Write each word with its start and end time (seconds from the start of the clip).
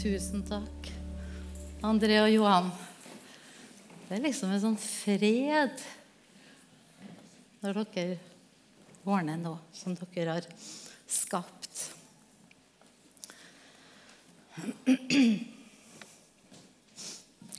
Tusen 0.00 0.40
takk, 0.48 0.86
André 1.84 2.14
og 2.22 2.30
Johan. 2.32 2.70
Det 4.08 4.14
er 4.16 4.22
liksom 4.24 4.48
en 4.48 4.62
sånn 4.62 4.78
fred 4.80 5.82
når 7.60 7.82
dere 7.82 8.16
ordner 9.04 9.36
noe 9.42 9.60
som 9.76 9.92
dere 10.00 10.38
har 10.38 10.48
skapt. 11.04 11.82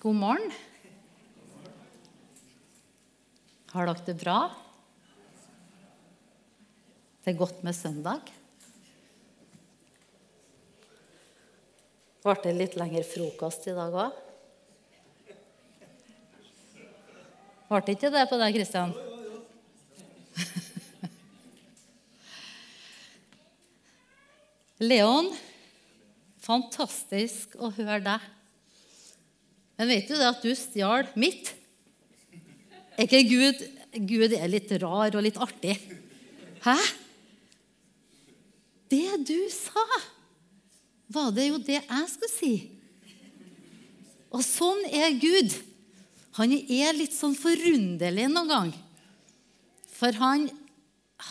God 0.01 0.19
morgen. 0.25 0.49
Har 3.75 3.85
dere 3.93 4.07
det 4.09 4.17
bra? 4.25 4.39
Det 7.21 7.35
er 7.35 7.43
godt 7.45 7.61
med 7.61 7.77
søndag. 7.77 8.40
Ble 12.21 12.35
det 12.43 12.53
litt 12.57 12.75
lengre 12.77 13.01
frokost 13.05 13.65
i 13.69 13.73
dag 13.73 13.95
òg? 13.97 14.11
Ble 17.71 17.79
det 17.87 17.95
ikke 17.95 18.11
det 18.13 18.25
på 18.29 18.37
deg, 18.41 18.53
Kristian? 18.59 18.91
Leon, 24.81 25.29
fantastisk 26.41 27.55
å 27.61 27.69
høre 27.75 28.01
deg. 28.05 28.21
Men 29.77 29.89
vet 29.89 30.09
du 30.09 30.15
det 30.17 30.29
at 30.29 30.41
du 30.45 30.51
stjal 30.57 31.05
mitt? 31.17 31.53
Er 32.97 33.05
ikke 33.07 33.25
Gud 33.29 33.61
Gud 33.91 34.31
er 34.37 34.47
litt 34.47 34.71
rar 34.79 35.11
og 35.17 35.23
litt 35.25 35.39
artig? 35.41 35.75
Hæ? 36.63 36.77
Det 38.91 39.19
du 39.27 39.49
sa, 39.51 39.83
var 41.11 41.33
det 41.35 41.49
jo 41.49 41.59
det 41.61 41.79
jeg 41.79 42.07
skulle 42.11 42.31
si. 42.31 42.53
Og 44.31 44.43
sånn 44.45 44.85
er 44.87 45.17
Gud. 45.19 45.53
Han 46.39 46.53
er 46.55 46.95
litt 46.95 47.13
sånn 47.15 47.35
forunderlig 47.35 48.29
noen 48.31 48.51
gang. 48.51 48.71
For 49.91 50.15
han, 50.21 50.47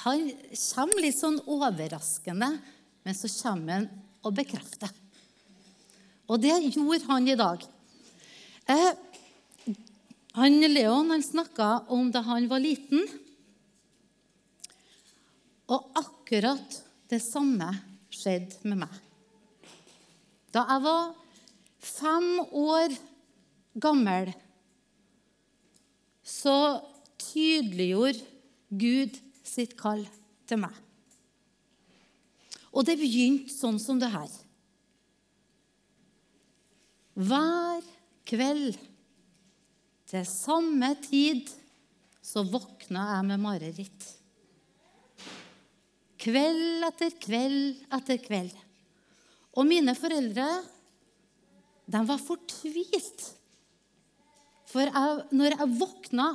han 0.05 0.27
kommer 0.53 1.05
litt 1.07 1.19
sånn 1.19 1.41
overraskende, 1.49 2.53
men 3.07 3.17
så 3.17 3.31
kommer 3.41 3.79
han 3.79 3.89
og 4.21 4.37
bekrefter. 4.37 4.93
Og 6.31 6.39
det 6.43 6.53
gjorde 6.69 7.09
han 7.09 7.27
i 7.27 7.39
dag. 7.39 7.65
Eh, 8.71 8.91
han, 10.37 10.61
Leon 10.71 11.11
han 11.11 11.25
snakka 11.25 11.71
om 11.91 12.13
da 12.15 12.23
han 12.29 12.47
var 12.51 12.63
liten. 12.63 13.03
Og 15.71 15.91
akkurat 15.99 16.83
det 17.11 17.19
samme 17.25 17.73
skjedde 18.15 18.69
med 18.69 18.85
meg. 18.85 19.10
Da 20.51 20.65
jeg 20.67 20.83
var 20.83 21.13
fem 21.81 22.29
år 22.43 22.95
gammel, 23.81 24.33
så 26.27 26.57
tydeliggjorde 27.21 28.25
Gud 28.71 29.19
sitt 29.47 29.77
kall 29.79 30.05
til 30.51 30.63
meg. 30.63 30.75
Og 32.71 32.87
det 32.87 32.99
begynte 33.01 33.51
sånn 33.51 33.81
som 33.83 33.99
det 33.99 34.11
her. 34.13 34.31
Hver 37.21 37.83
kveld 38.31 38.79
til 40.11 40.27
samme 40.27 40.95
tid 41.03 41.51
så 42.25 42.45
våkna 42.47 43.07
jeg 43.17 43.27
med 43.27 43.43
mareritt. 43.43 44.07
Kveld 46.21 46.87
etter 46.87 47.15
kveld 47.23 47.81
etter 47.97 48.21
kveld. 48.23 48.55
Og 49.59 49.67
mine 49.67 49.95
foreldre 49.99 50.47
de 51.91 52.03
var 52.07 52.23
fortvilt. 52.23 53.25
For 54.71 54.87
jeg, 54.87 55.25
når 55.35 55.57
jeg 55.57 55.77
våkna, 55.81 56.29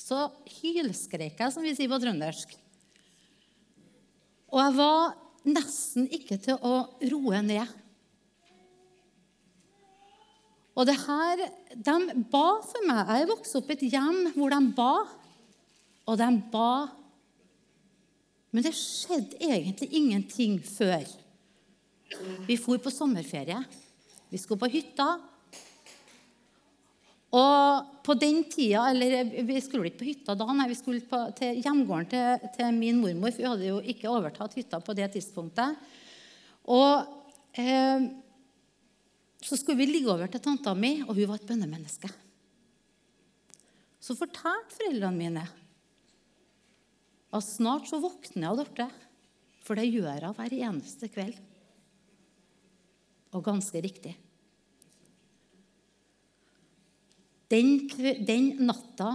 så 0.00 0.24
hylskrek 0.48 1.36
jeg, 1.36 1.52
som 1.52 1.64
vi 1.64 1.74
sier 1.76 1.90
på 1.92 2.00
trøndersk. 2.00 2.54
Og 4.52 4.60
jeg 4.60 4.76
var 4.78 5.12
nesten 5.48 6.08
ikke 6.12 6.38
til 6.40 6.56
å 6.64 6.74
roe 7.12 7.42
ned. 7.44 7.78
Og 10.72 10.88
det 10.88 10.96
her, 11.04 11.42
De 11.72 11.96
ba 12.32 12.46
for 12.64 12.84
meg. 12.88 13.08
Jeg 13.08 13.28
vokste 13.30 13.60
opp 13.60 13.70
i 13.72 13.76
et 13.76 13.84
hjem 13.92 14.32
hvor 14.36 14.52
de 14.52 14.60
ba, 14.76 14.92
og 16.08 16.18
de 16.20 16.28
ba. 16.52 16.72
Men 18.52 18.64
det 18.66 18.74
skjedde 18.76 19.40
egentlig 19.40 19.88
ingenting 19.96 20.58
før. 20.64 21.04
Vi 22.46 22.56
for 22.60 22.80
på 22.82 22.92
sommerferie. 22.92 23.58
Vi 24.32 24.40
skulle 24.40 24.60
på 24.60 24.70
hytta. 24.72 25.08
Og 27.32 27.92
på 28.04 28.16
den 28.20 28.42
tida, 28.50 28.90
eller 28.90 29.30
Vi 29.46 29.60
skulle 29.64 29.88
ikke 29.88 30.02
på 30.02 30.08
hytta 30.10 30.34
da, 30.36 30.46
nei, 30.52 30.68
vi 30.68 30.76
skulle 30.76 31.00
på, 31.08 31.20
til 31.38 31.62
hjemgården 31.62 32.10
til, 32.10 32.48
til, 32.56 32.74
min 32.76 33.00
mormor. 33.00 33.32
For 33.32 33.40
vi 33.40 33.48
hadde 33.48 33.70
jo 33.70 33.78
ikke 33.94 34.10
overtatt 34.12 34.56
hytta 34.58 34.82
på 34.84 34.96
det 34.98 35.08
tidspunktet. 35.14 35.78
Og 36.68 37.06
eh, 37.58 38.10
så 39.42 39.58
skulle 39.58 39.80
vi 39.80 39.88
ligge 39.90 40.12
over 40.12 40.28
til 40.30 40.42
tanta 40.44 40.74
mi, 40.76 41.00
og 41.02 41.16
hun 41.16 41.30
var 41.30 41.40
et 41.40 41.48
bønnemenneske. 41.48 42.10
Så 44.02 44.18
fortalte 44.18 44.76
foreldrene 44.76 45.18
mine 45.18 45.46
at 47.32 47.46
snart 47.46 47.88
så 47.88 48.00
våkner 48.02 48.44
jeg 48.44 48.50
av 48.50 48.60
Dorte. 48.60 48.88
For 49.62 49.78
det 49.78 49.88
gjør 49.88 50.26
jeg 50.26 50.36
hver 50.36 50.54
eneste 50.58 51.08
kveld. 51.08 51.38
Og 53.32 53.44
ganske 53.44 53.80
riktig. 53.80 54.12
Den, 57.52 57.84
den 58.24 58.50
natta 58.64 59.12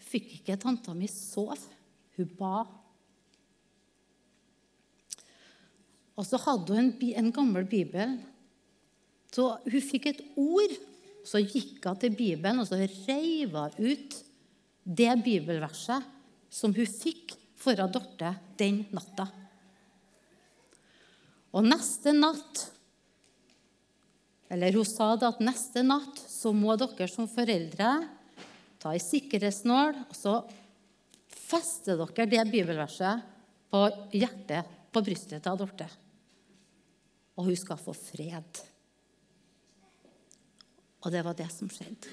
fikk 0.00 0.38
ikke 0.38 0.58
tanta 0.60 0.94
mi 0.96 1.08
sove. 1.08 1.58
Hun 2.16 2.32
ba. 2.36 2.62
Og 6.12 6.26
så 6.28 6.40
hadde 6.44 6.76
hun 6.76 6.90
en, 6.90 7.12
en 7.22 7.32
gammel 7.32 7.64
bibel. 7.68 8.18
Så 9.32 9.46
hun 9.64 9.84
fikk 9.84 10.10
et 10.10 10.24
ord, 10.36 10.74
så 11.24 11.40
gikk 11.40 11.86
hun 11.86 12.00
til 12.02 12.16
Bibelen 12.16 12.60
og 12.60 12.68
så 12.68 12.80
reiv 12.82 13.56
ut 13.78 14.18
det 14.82 15.12
bibelverset 15.24 16.04
som 16.52 16.74
hun 16.76 16.88
fikk 16.88 17.36
fra 17.62 17.86
Dorte 17.88 18.34
den 18.58 18.82
natta. 18.92 19.28
Og 21.52 21.64
neste 21.64 22.12
natt 22.16 22.66
Eller 24.52 24.74
hun 24.76 24.84
sa 24.84 25.14
det 25.16 25.30
at 25.30 25.40
neste 25.40 25.84
natt 25.86 26.18
så 26.28 26.52
må 26.52 26.74
dere 26.76 27.08
som 27.08 27.28
foreldre 27.30 27.92
ta 28.82 28.92
ei 28.92 29.00
sikkerhetsnål, 29.00 29.94
og 30.10 30.16
så 30.16 30.34
fester 31.32 31.96
dere 32.00 32.26
det 32.28 32.42
bibelverset 32.50 33.22
på 33.72 33.82
hjertet, 34.12 34.68
på 34.92 35.00
brystet 35.04 35.40
til 35.44 35.56
Dorte. 35.56 35.86
Og 37.38 37.48
hun 37.48 37.56
skal 37.56 37.80
få 37.80 37.94
fred. 37.96 38.60
Og 41.02 41.08
det 41.14 41.22
var 41.24 41.38
det 41.38 41.48
som 41.54 41.70
skjedde. 41.72 42.12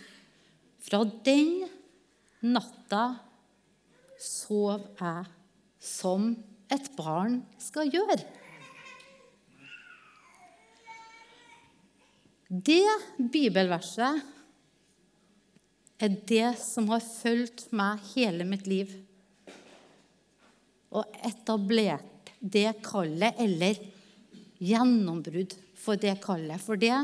Fra 0.79 1.03
den 1.25 1.67
natta 2.47 3.03
sov 4.19 4.85
jeg 4.95 5.27
som 5.83 6.31
et 6.71 6.87
barn 6.95 7.41
skal 7.59 7.91
gjøre. 7.91 8.23
Det 12.49 12.81
bibelverset 13.29 14.23
er 16.01 16.15
det 16.25 16.55
som 16.57 16.87
har 16.89 17.03
fulgt 17.05 17.67
meg 17.75 18.01
hele 18.15 18.47
mitt 18.49 18.65
liv. 18.65 18.95
Og 20.89 21.05
etablert 21.29 22.31
det 22.39 22.71
kallet, 22.81 23.37
eller 23.37 23.77
gjennombrudd 24.57 25.53
for 25.77 25.99
det 26.01 26.15
kallet. 26.23 26.57
For 26.63 26.79
det 26.79 26.95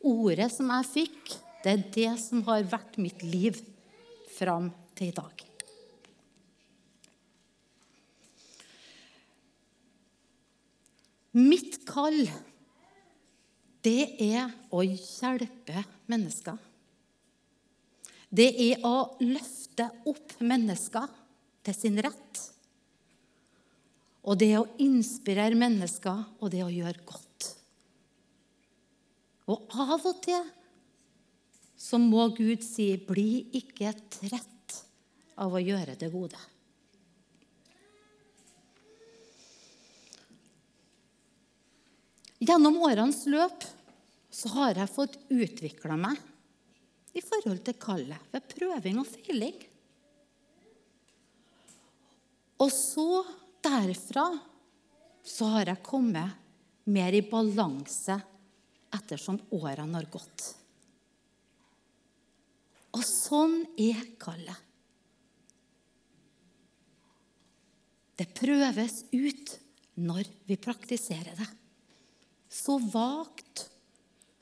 ordet 0.00 0.48
som 0.54 0.72
jeg 0.78 0.88
fikk, 0.94 1.36
det 1.60 1.74
er 1.74 1.84
det 1.98 2.12
som 2.22 2.40
har 2.48 2.64
vært 2.70 2.96
mitt 2.96 3.20
liv 3.26 3.60
fram 4.38 4.70
til 4.96 5.10
i 5.10 5.16
dag. 5.16 5.44
Mitt 11.36 11.82
kall, 11.84 12.22
det 13.86 14.16
er 14.22 14.50
å 14.74 14.82
hjelpe 14.82 15.84
mennesker. 16.10 16.58
Det 18.26 18.48
er 18.66 18.82
å 18.84 18.96
løfte 19.22 19.86
opp 20.10 20.34
mennesker 20.42 21.06
til 21.66 21.76
sin 21.76 22.00
rett. 22.02 22.40
Og 24.26 24.34
det 24.40 24.50
er 24.50 24.64
å 24.64 24.70
inspirere 24.82 25.58
mennesker, 25.58 26.24
og 26.42 26.50
det 26.50 26.60
er 26.60 26.66
å 26.66 26.74
gjøre 26.74 27.06
godt. 27.06 27.52
Og 29.46 29.78
av 29.78 30.00
og 30.00 30.18
til 30.24 30.42
så 31.78 32.00
må 32.02 32.24
Gud 32.34 32.64
si, 32.64 32.96
'Bli 32.96 33.46
ikke 33.54 33.92
trett 34.10 34.82
av 35.38 35.54
å 35.54 35.62
gjøre 35.62 35.94
det 35.94 36.10
gode'. 36.10 36.40
Gjennom 42.40 42.82
årenes 42.82 43.22
løp 43.30 43.75
så 44.36 44.52
har 44.52 44.76
jeg 44.76 44.92
fått 44.92 45.16
utvikla 45.32 45.96
meg 46.00 47.16
i 47.16 47.22
forhold 47.24 47.62
til 47.64 47.78
kallet 47.80 48.32
ved 48.34 48.48
prøving 48.50 49.00
og 49.00 49.08
feiling. 49.08 49.56
Og 52.60 52.72
så 52.72 53.22
derfra 53.64 54.26
så 55.26 55.48
har 55.54 55.72
jeg 55.72 55.84
kommet 55.86 56.44
mer 56.92 57.16
i 57.16 57.24
balanse 57.24 58.16
ettersom 58.96 59.40
årene 59.56 59.98
har 59.98 60.08
gått. 60.12 60.44
Og 62.96 63.04
sånn 63.04 63.58
er 63.80 64.04
kallet. 64.20 64.62
Det 68.16 68.28
prøves 68.32 69.02
ut 69.12 69.56
når 70.00 70.28
vi 70.48 70.56
praktiserer 70.60 71.36
det. 71.36 71.48
Så 72.48 72.78
vagt, 72.92 73.66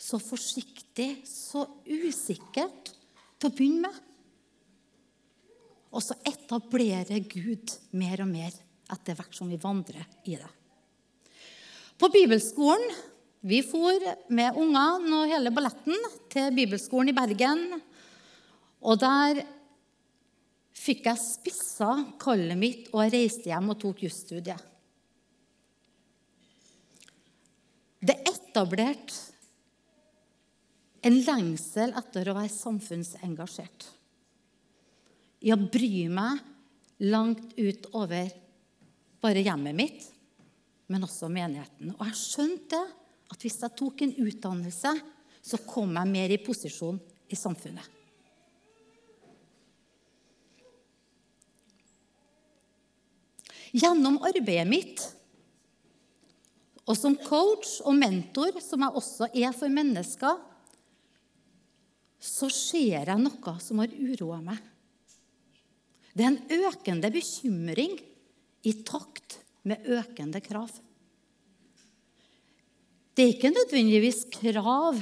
så 0.04 0.20
forsiktig, 0.20 1.24
så 1.24 1.64
usikkert 1.88 2.92
til 3.38 3.48
å 3.48 3.54
begynne 3.54 3.88
med. 3.88 4.02
Og 5.94 6.02
så 6.02 6.16
etablerer 6.26 7.22
Gud 7.30 7.72
mer 7.96 8.24
og 8.24 8.30
mer 8.32 8.52
etter 8.92 9.16
hvert 9.16 9.36
som 9.36 9.48
vi 9.48 9.60
vandrer 9.60 10.04
i 10.28 10.36
det. 10.36 10.52
På 11.96 12.10
bibelskolen 12.12 12.94
Vi 13.44 13.58
for 13.60 14.00
med 14.32 14.56
ungene 14.56 15.18
og 15.18 15.28
hele 15.28 15.50
balletten 15.52 16.06
til 16.32 16.46
bibelskolen 16.56 17.10
i 17.10 17.16
Bergen. 17.16 17.58
Og 18.80 18.96
der 19.02 19.42
fikk 20.72 21.04
jeg 21.10 21.20
spissa 21.20 21.90
kallet 22.22 22.56
mitt, 22.56 22.88
og 22.96 23.12
reiste 23.12 23.50
hjem 23.50 23.68
og 23.74 23.76
tok 23.82 24.00
jusstudiet. 24.06 24.64
Det 28.00 28.16
etablerte 28.32 29.33
en 31.04 31.20
lengsel 31.20 31.92
etter 31.98 32.30
å 32.30 32.36
være 32.36 32.52
samfunnsengasjert. 32.52 33.86
Å 35.44 35.56
bry 35.60 36.06
meg 36.08 36.40
langt 37.04 37.52
utover 37.58 38.30
bare 39.24 39.42
hjemmet 39.44 39.76
mitt, 39.76 40.06
men 40.88 41.04
også 41.04 41.28
menigheten. 41.32 41.92
Og 41.96 42.06
jeg 42.08 42.20
skjønte 42.20 42.80
at 43.32 43.44
hvis 43.44 43.60
jeg 43.60 43.76
tok 43.76 44.04
en 44.04 44.14
utdannelse, 44.24 44.94
så 45.44 45.60
kom 45.68 45.92
jeg 45.98 46.12
mer 46.12 46.32
i 46.32 46.40
posisjon 46.40 46.96
i 47.28 47.36
samfunnet. 47.36 47.90
Gjennom 53.74 54.20
arbeidet 54.22 54.68
mitt 54.70 55.02
og 56.84 56.94
som 56.96 57.16
coach 57.16 57.80
og 57.82 57.96
mentor, 57.96 58.54
som 58.62 58.84
jeg 58.84 59.00
også 59.00 59.28
er 59.32 59.54
for 59.56 59.72
mennesker, 59.72 60.36
så 62.34 62.48
ser 62.50 63.06
jeg 63.06 63.20
noe 63.20 63.54
som 63.62 63.82
har 63.82 63.92
uroa 63.94 64.40
meg. 64.42 64.58
Det 66.14 66.24
er 66.24 66.32
en 66.32 66.66
økende 66.66 67.10
bekymring 67.14 67.94
i 68.66 68.72
takt 68.86 69.38
med 69.66 69.86
økende 69.90 70.40
krav. 70.42 70.70
Det 73.14 73.22
er 73.22 73.34
ikke 73.36 73.52
nødvendigvis 73.54 74.24
krav 74.34 74.98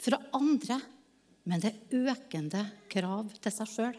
fra 0.00 0.18
andre, 0.36 0.78
men 1.44 1.60
det 1.60 1.72
er 1.72 2.12
økende 2.14 2.62
krav 2.92 3.28
til 3.36 3.52
seg 3.52 3.72
sjøl. 3.74 3.98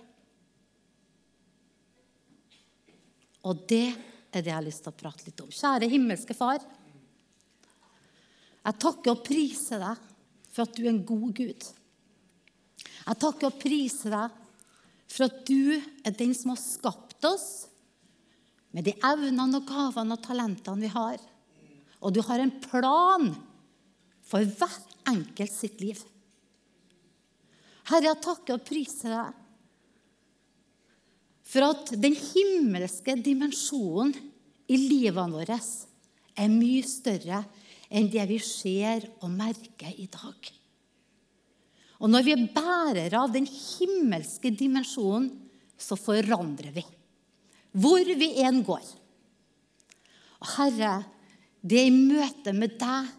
Og 3.45 3.65
det 3.69 3.87
er 3.89 4.41
det 4.41 4.49
jeg 4.49 4.57
har 4.57 4.65
lyst 4.65 4.85
til 4.85 4.93
å 4.93 4.97
prate 4.97 5.27
litt 5.27 5.41
om. 5.43 5.49
Kjære 5.53 5.89
himmelske 5.89 6.37
Far. 6.37 6.61
Jeg 8.61 8.81
takker 8.81 9.13
og 9.13 9.23
priser 9.25 9.81
deg 9.81 10.09
for 10.51 10.65
at 10.65 10.75
du 10.77 10.83
er 10.85 10.91
en 10.93 11.05
god 11.05 11.29
Gud. 11.37 11.69
Jeg 13.05 13.19
takker 13.21 13.49
og 13.49 13.59
priser 13.61 14.13
deg 14.13 14.37
for 15.11 15.27
at 15.27 15.41
du 15.47 15.75
er 16.05 16.15
den 16.15 16.33
som 16.37 16.53
har 16.53 16.61
skapt 16.61 17.27
oss 17.27 17.49
med 18.71 18.87
de 18.87 18.93
evnene 19.03 19.59
og 19.59 19.67
gavene 19.67 20.15
og 20.15 20.23
talentene 20.23 20.85
vi 20.85 20.91
har. 20.93 21.19
Og 22.01 22.13
du 22.15 22.21
har 22.25 22.41
en 22.41 22.53
plan 22.63 23.27
for 24.25 24.45
hvert 24.45 24.95
enkelt 25.11 25.53
sitt 25.53 25.81
liv. 25.83 25.99
Herre, 27.89 28.11
jeg 28.11 28.23
takker 28.23 28.57
og 28.57 28.65
priser 28.65 29.15
deg 29.15 29.37
for 31.51 31.67
at 31.67 31.89
den 31.99 32.13
himmelske 32.15 33.17
dimensjonen 33.19 34.13
i 34.71 34.77
livene 34.79 35.35
våre 35.35 35.57
er 35.59 36.53
mye 36.53 36.85
større 36.87 37.41
enn 37.91 38.07
det 38.13 38.23
vi 38.29 38.37
ser 38.39 39.09
og 39.19 39.33
merker 39.33 39.91
i 39.99 40.07
dag. 40.07 40.51
Og 42.01 42.09
når 42.09 42.25
vi 42.25 42.33
er 42.33 42.49
bærere 42.49 43.21
av 43.21 43.31
den 43.33 43.45
himmelske 43.45 44.49
dimensjonen, 44.57 45.29
så 45.77 45.97
forandrer 45.97 46.73
vi. 46.73 46.83
Hvor 47.77 48.05
vi 48.17 48.33
enn 48.41 48.61
går. 48.65 48.85
Og 50.41 50.49
Herre, 50.57 50.95
det 51.61 51.79
er 51.79 51.89
i 51.89 51.95
møte 51.95 52.53
med 52.57 52.77
deg 52.81 53.09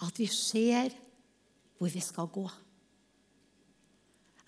at 0.00 0.18
vi 0.18 0.28
ser 0.30 0.94
hvor 1.78 1.90
vi 1.90 2.02
skal 2.04 2.30
gå. 2.30 2.46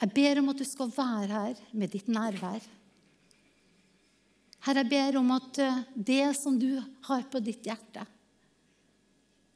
Jeg 0.03 0.15
ber 0.15 0.41
om 0.41 0.51
at 0.51 0.59
du 0.59 0.67
skal 0.67 0.91
være 0.95 1.31
her 1.31 1.61
med 1.79 1.93
ditt 1.93 2.09
nærvær. 2.11 2.63
Herre, 4.63 4.83
jeg 4.83 4.91
ber 4.91 5.19
om 5.19 5.31
at 5.35 5.59
eh, 5.63 5.83
det 5.95 6.25
som 6.39 6.59
du 6.59 6.77
har 7.07 7.27
på 7.31 7.43
ditt 7.43 7.67
hjerte, 7.67 8.03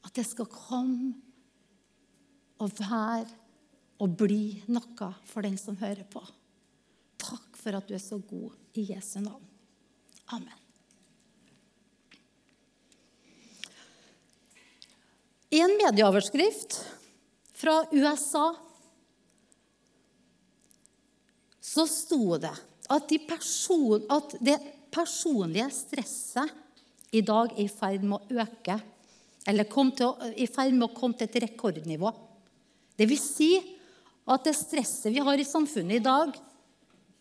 at 0.07 0.15
det 0.15 0.23
skal 0.27 0.47
komme 0.51 1.26
og 2.63 2.73
være 2.79 3.27
og 3.97 4.13
bli 4.17 4.61
noe 4.69 5.09
for 5.25 5.45
den 5.45 5.57
som 5.57 5.77
hører 5.79 6.05
på. 6.09 6.21
Takk 7.17 7.57
for 7.57 7.77
at 7.77 7.87
du 7.89 7.95
er 7.97 8.03
så 8.03 8.19
god 8.21 8.53
i 8.77 8.85
Jesu 8.91 9.19
navn. 9.23 9.43
Amen. 10.35 10.63
I 15.49 15.61
en 15.63 15.77
medieoverskrift 15.79 16.81
fra 17.57 17.79
USA 17.95 18.51
så 21.63 21.85
sto 21.89 22.37
det 22.41 22.53
at, 22.87 23.09
de 23.09 23.19
person, 23.27 24.03
at 24.11 24.35
det 24.43 24.57
personlige 24.93 25.69
stresset 25.75 26.53
i 27.15 27.23
dag 27.23 27.53
er 27.53 27.63
i 27.63 27.71
ferd 27.71 28.03
med 28.03 28.19
å 28.19 28.43
øke. 28.43 28.77
Eller 29.47 29.67
til, 29.71 30.31
i 30.35 30.47
ferd 30.51 30.75
med 30.75 30.89
å 30.89 30.95
komme 30.95 31.15
til 31.15 31.29
et 31.29 31.39
rekordnivå. 31.47 32.11
Det 32.97 33.05
vil 33.09 33.19
si 33.21 33.51
at 34.27 34.43
det 34.47 34.55
stresset 34.57 35.13
vi 35.13 35.23
har 35.23 35.39
i 35.39 35.47
samfunnet 35.47 35.99
i 35.99 36.03
dag, 36.03 36.33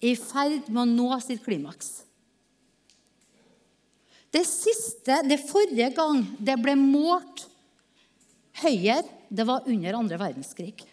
er 0.01 0.13
i 0.13 0.19
ferd 0.19 0.69
med 0.69 0.83
å 0.83 0.89
nå 0.89 1.21
sitt 1.25 1.45
klimaks. 1.45 2.03
Det 4.33 4.43
siste, 4.49 5.23
det 5.25 5.39
forrige 5.47 5.89
gang 5.97 6.25
det 6.43 6.59
ble 6.61 6.75
målt 6.77 7.47
høyere, 8.61 9.07
det 9.29 9.47
var 9.47 9.69
under 9.69 9.97
andre 9.99 10.19
verdenskrig. 10.21 10.85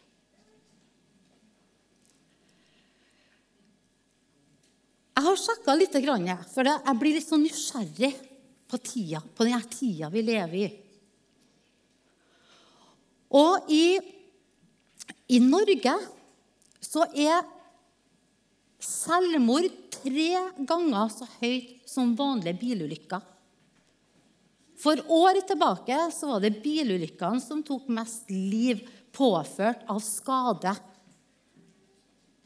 Jeg 5.13 5.25
har 5.27 5.37
sjekka 5.39 5.75
litt, 5.77 5.93
for 6.51 6.67
jeg 6.67 6.99
blir 6.99 7.15
litt 7.15 7.27
sånn 7.27 7.43
nysgjerrig 7.45 8.13
på, 8.67 8.79
tida, 8.81 9.21
på 9.21 9.45
denne 9.45 9.61
tida 9.69 10.09
vi 10.11 10.23
lever 10.25 10.57
i. 10.57 10.69
Og 13.37 13.69
i, 13.73 13.85
i 15.33 15.39
Norge 15.41 15.93
så 16.83 17.05
er 17.09 17.45
selvmord 18.83 19.69
tre 19.95 20.31
ganger 20.67 21.13
så 21.13 21.27
høyt 21.39 21.79
som 21.89 22.13
vanlige 22.17 22.59
bilulykker. 22.59 23.21
For 24.83 24.99
år 25.15 25.39
tilbake 25.47 25.97
så 26.11 26.33
var 26.33 26.43
det 26.43 26.59
bilulykkene 26.63 27.39
som 27.41 27.61
tok 27.63 27.87
mest 27.93 28.27
liv 28.29 28.81
påført 29.15 29.85
av 29.89 30.01
skade. 30.03 30.73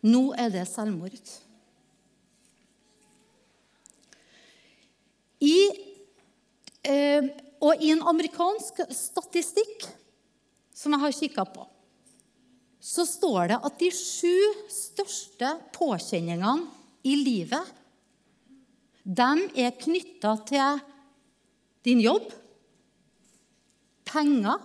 Nå 0.06 0.22
er 0.38 0.51
det 0.53 0.67
selvmord. 0.70 1.34
I, 5.41 5.58
eh, 6.86 7.25
og 7.62 7.82
i 7.82 7.91
en 7.94 8.06
amerikansk 8.10 8.84
statistikk 8.94 9.86
som 10.77 10.94
jeg 10.94 11.01
har 11.01 11.17
kikka 11.17 11.46
på, 11.50 11.65
så 12.88 13.03
står 13.08 13.51
det 13.51 13.60
at 13.67 13.79
de 13.82 13.89
sju 13.91 14.36
største 14.72 15.50
påkjenningene 15.75 16.70
i 17.08 17.15
livet 17.20 17.74
de 19.08 19.32
er 19.63 19.75
knytta 19.79 20.34
til 20.48 20.79
din 21.88 22.01
jobb, 22.03 22.25
penger, 24.08 24.60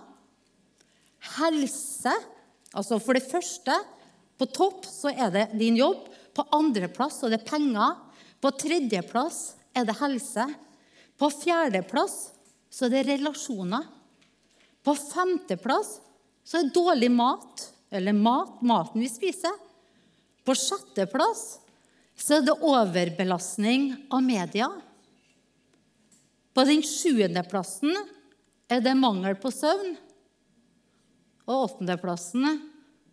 helse 1.37 2.11
Altså 2.73 2.97
for 3.01 3.17
det 3.17 3.25
første, 3.29 3.73
på 4.39 4.47
topp 4.49 4.87
så 4.89 5.11
er 5.13 5.29
det 5.33 5.43
din 5.59 5.77
jobb. 5.77 6.07
På 6.33 6.45
andreplass 6.57 7.21
er 7.25 7.35
det 7.35 7.43
penger. 7.45 7.99
På 8.41 8.49
tredjeplass 8.57 9.53
er 9.77 9.85
det 9.85 9.99
helse. 9.99 10.47
På 11.21 11.29
fjerdeplass 11.29 12.31
så 12.73 12.87
er 12.87 12.95
det 12.95 13.03
relasjoner. 13.11 13.85
På 14.83 14.95
femteplass 14.97 15.99
så 16.43 16.59
er 16.59 16.65
det 16.65 16.75
dårlig 16.75 17.11
mat, 17.13 17.67
eller 17.93 18.13
mat, 18.13 18.61
maten 18.61 19.03
vi 19.03 19.09
spiser. 19.11 19.53
På 20.43 20.55
sjetteplass 20.57 21.43
så 22.19 22.37
er 22.37 22.47
det 22.47 22.57
overbelastning 22.59 23.93
av 24.13 24.23
media. 24.25 24.69
På 26.53 26.65
den 26.67 26.83
sjuendeplassen 26.85 27.95
er 28.71 28.83
det 28.83 28.95
mangel 28.97 29.37
på 29.39 29.51
søvn. 29.53 29.95
Og 31.43 31.67
åttendeplassen 31.67 32.59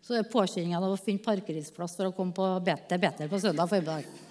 så 0.01 0.17
er 0.17 0.29
påkjenninga 0.31 0.79
av 0.79 0.93
å 0.93 0.99
finne 0.99 1.23
parkeringsplass 1.23 1.97
for 1.97 2.09
å 2.09 2.15
komme 2.15 2.35
på 2.35 2.51
bete 2.65 3.27
på 3.29 3.41
søndag 3.41 3.69
formiddag. 3.69 4.30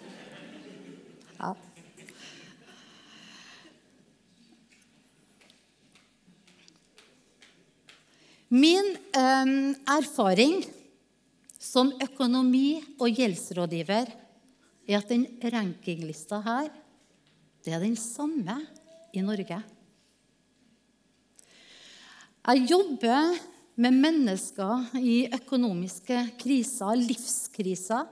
Min 8.50 8.96
eh, 9.14 9.50
erfaring 9.86 10.64
som 11.60 11.92
økonomi- 12.02 12.82
og 12.98 13.14
gjeldsrådgiver 13.14 14.10
er 14.90 14.96
at 14.98 15.10
den 15.12 15.26
rankinglista 15.52 16.40
her 16.42 16.70
det 17.60 17.74
er 17.76 17.82
den 17.82 17.96
samme 17.96 18.56
i 19.12 19.20
Norge. 19.20 19.58
Jeg 22.40 22.62
jobber 22.70 23.36
med 23.76 23.96
mennesker 24.00 24.96
i 24.98 25.28
økonomiske 25.28 26.22
kriser, 26.40 26.96
livskriser. 26.96 28.08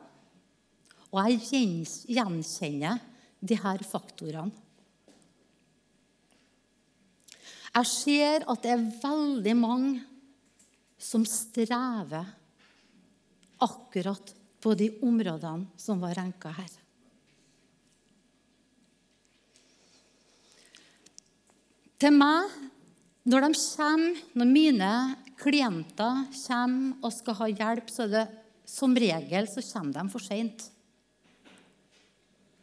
Og 1.09 1.30
jeg 1.30 1.88
gjenkjenner 2.12 3.00
de 3.40 3.57
her 3.57 3.85
faktorene. 3.88 4.52
Jeg 7.78 7.87
ser 7.87 8.45
at 8.50 8.62
det 8.64 8.71
er 8.75 8.87
veldig 9.00 9.57
mange 9.57 10.18
som 10.99 11.25
strever 11.26 12.26
akkurat 13.62 14.35
på 14.59 14.75
de 14.75 14.90
områdene 15.07 15.71
som 15.78 16.02
var 16.02 16.17
renka 16.19 16.50
her. 16.55 16.71
Til 21.99 22.14
meg, 22.14 22.50
når 23.26 23.47
de 23.47 23.55
kommer, 23.59 24.19
når 24.38 24.50
mine 24.50 24.90
klienter 25.38 26.26
kommer 26.35 27.07
og 27.07 27.14
skal 27.14 27.38
ha 27.40 27.49
hjelp, 27.50 27.90
så 27.90 28.07
er 28.07 28.12
det 28.12 28.26
som 28.69 28.95
regel 28.95 29.49
så 29.50 29.64
kommer 29.73 29.97
de 29.97 30.12
for 30.12 30.23
seint. 30.23 30.69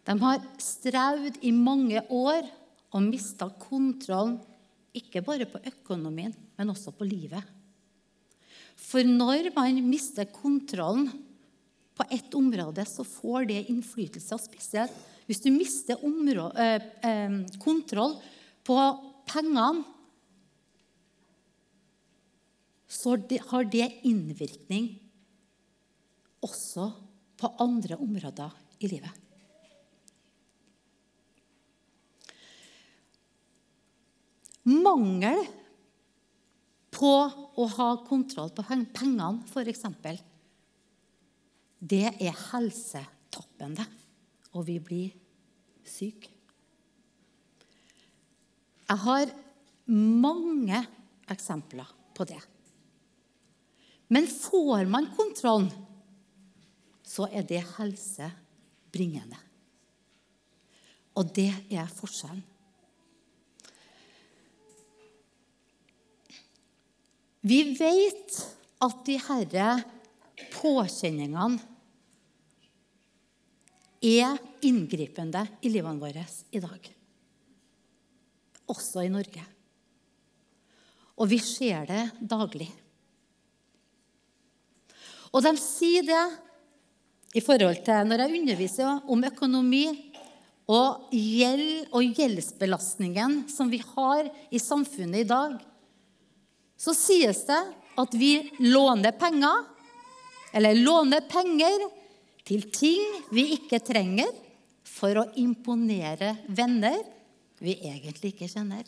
De 0.06 0.14
har 0.22 0.44
strevd 0.62 1.40
i 1.44 1.52
mange 1.52 2.04
år 2.14 2.46
og 2.94 3.04
mista 3.04 3.50
kontrollen, 3.60 4.38
ikke 4.96 5.24
bare 5.26 5.48
på 5.50 5.60
økonomien, 5.68 6.32
men 6.56 6.72
også 6.72 6.94
på 6.96 7.08
livet. 7.08 7.44
For 8.76 9.08
når 9.08 9.52
man 9.56 9.80
mister 9.88 10.28
kontrollen 10.30 11.10
på 11.96 12.06
ett 12.12 12.34
område, 12.36 12.84
så 12.86 13.06
får 13.08 13.48
det 13.50 13.66
innflytelse. 13.72 14.38
Spesielt 14.40 15.04
hvis 15.26 15.42
du 15.42 15.50
mister 15.50 15.98
eh, 16.60 16.82
eh, 17.02 17.38
kontroll 17.62 18.18
på 18.66 18.78
pengene, 19.26 19.84
så 22.86 23.16
har 23.50 23.66
det 23.68 23.88
innvirkning 24.08 24.88
også 26.46 26.92
på 27.40 27.50
andre 27.60 27.98
områder 27.98 28.54
i 28.80 28.90
livet. 28.92 29.22
Mangel 34.66 35.44
på 36.96 37.12
å 37.60 37.68
ha 37.76 37.90
kontroll 38.08 38.54
på 38.56 38.64
pengene, 38.66 39.44
f.eks., 39.50 39.86
det 41.86 42.08
er 42.24 42.38
helsetappende, 42.50 43.84
og 44.56 44.64
vi 44.66 44.80
blir 44.82 45.12
syke. 45.86 46.32
Jeg 48.86 49.02
har 49.02 49.32
mange 49.92 50.80
eksempler 51.30 51.90
på 52.16 52.26
det. 52.30 52.40
Men 54.14 54.30
får 54.30 54.86
man 54.90 55.10
kontrollen, 55.18 55.72
så 57.06 57.28
er 57.30 57.46
det 57.48 57.64
helsebringende. 57.76 59.38
Og 61.18 61.32
det 61.36 61.52
er 61.74 61.90
forskjellen. 61.90 62.44
Vi 67.46 67.62
vet 67.78 68.38
at 68.82 69.02
de 69.06 69.16
herre 69.22 69.68
påkjenningene 70.56 71.60
er 74.06 74.40
inngripende 74.66 75.44
i 75.62 75.70
livene 75.70 76.02
våre 76.02 76.24
i 76.50 76.62
dag. 76.64 76.90
Også 78.74 79.06
i 79.06 79.12
Norge. 79.14 79.44
Og 81.22 81.30
vi 81.30 81.38
ser 81.40 81.86
det 81.90 82.02
daglig. 82.20 82.68
Og 85.30 85.44
de 85.46 85.54
sier 85.60 86.06
det 86.08 86.26
i 87.36 87.44
forhold 87.44 87.84
til 87.86 88.10
når 88.10 88.26
jeg 88.26 88.42
underviser 88.42 89.06
om 89.12 89.24
økonomi 89.28 89.86
og 90.72 91.14
gjeld 91.14 91.94
og 91.94 92.18
gjeldsbelastningen 92.18 93.44
som 93.52 93.70
vi 93.70 93.84
har 93.86 94.32
i 94.50 94.62
samfunnet 94.62 95.22
i 95.22 95.30
dag, 95.30 95.60
så 96.78 96.94
sies 96.96 97.44
det 97.48 97.62
at 97.96 98.18
vi 98.18 98.34
låner 98.60 99.16
penger, 99.16 99.64
eller 100.56 100.76
låner 100.80 101.24
penger 101.30 101.88
til 102.46 102.68
ting 102.72 103.22
vi 103.34 103.50
ikke 103.56 103.82
trenger, 103.84 104.32
for 104.96 105.18
å 105.20 105.26
imponere 105.42 106.38
venner 106.56 107.02
vi 107.60 107.74
egentlig 107.84 108.32
ikke 108.32 108.48
kjenner. 108.48 108.86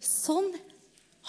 Sånn 0.00 0.52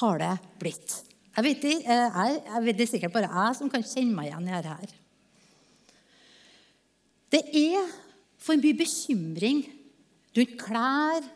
har 0.01 0.21
det 0.21 0.33
blitt. 0.61 0.97
Jeg 1.31 1.45
vet, 1.47 1.65
jeg, 1.65 1.81
jeg 1.87 2.63
vet 2.65 2.77
Det 2.77 2.85
er 2.85 2.91
sikkert 2.91 3.13
bare 3.15 3.31
jeg 3.31 3.57
som 3.57 3.69
kan 3.71 3.85
kjenne 3.85 4.15
meg 4.15 4.29
igjen 4.29 4.49
i 4.49 4.55
dette. 4.67 4.97
Det 7.31 7.41
er 7.55 7.91
for 8.41 8.59
mye 8.59 8.75
bekymring 8.75 9.61
rundt 10.35 10.57
klær, 10.59 11.27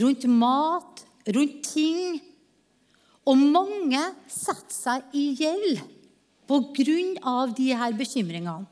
rundt 0.00 0.26
mat, 0.28 1.02
rundt 1.34 1.58
ting. 1.68 2.20
Og 3.28 3.38
mange 3.38 4.00
setter 4.30 4.74
seg 4.74 5.14
i 5.14 5.28
gjeld 5.38 5.82
pga. 6.48 7.36
de 7.56 7.68
her 7.72 7.92
bekymringene. 7.92 8.66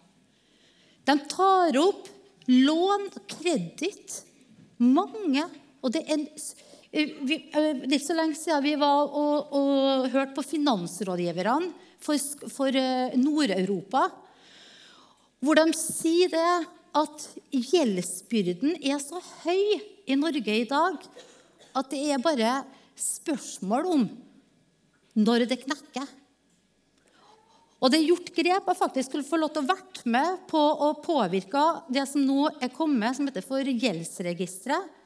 De 1.07 1.15
tar 1.29 1.77
opp 1.81 2.09
lån 2.47 3.07
og 3.09 3.23
kreditt. 3.29 4.25
Mange. 4.79 5.47
Og 5.83 5.93
det 5.93 6.05
er 6.09 6.27
Eh, 6.91 7.11
eh, 7.55 7.85
ikke 7.87 8.03
så 8.03 8.17
lenge 8.19 8.35
siden 8.35 8.65
vi 8.65 8.73
var 8.79 9.13
og, 9.15 9.53
og 9.55 10.09
hørte 10.11 10.35
på 10.35 10.43
finansrådgiverne 10.43 11.71
for, 12.03 12.19
for 12.51 12.75
eh, 12.75 13.15
Nord-Europa. 13.15 14.09
Hvor 15.41 15.61
de 15.61 15.71
sier 15.79 16.33
det 16.33 16.55
at 16.99 17.27
gjeldsbyrden 17.55 18.75
er 18.83 18.99
så 18.99 19.23
høy 19.45 19.79
i 20.11 20.19
Norge 20.19 20.57
i 20.57 20.69
dag 20.69 20.99
at 21.81 21.91
det 21.93 22.01
er 22.11 22.23
bare 22.23 22.61
spørsmål 22.99 23.91
om 23.95 24.07
når 25.21 25.47
det 25.51 25.63
knekker. 25.65 26.07
Og 27.81 27.89
det 27.89 28.01
er 28.01 28.11
gjort 28.11 28.33
grep. 28.37 28.67
Jeg 28.69 28.77
faktisk 28.77 29.09
skulle 29.09 29.27
få 29.27 29.39
lov 29.41 29.55
til 29.55 29.65
å 29.65 29.71
være 29.71 30.11
med 30.13 30.43
på 30.51 30.61
å 30.61 30.91
påvirke 31.01 31.63
det 31.89 32.05
som 32.11 32.25
nå 32.27 32.51
er 32.61 32.73
kommet, 32.75 33.17
som 33.17 33.29
heter 33.31 33.45
for 33.47 33.65
gjeldsregisteret 33.65 34.99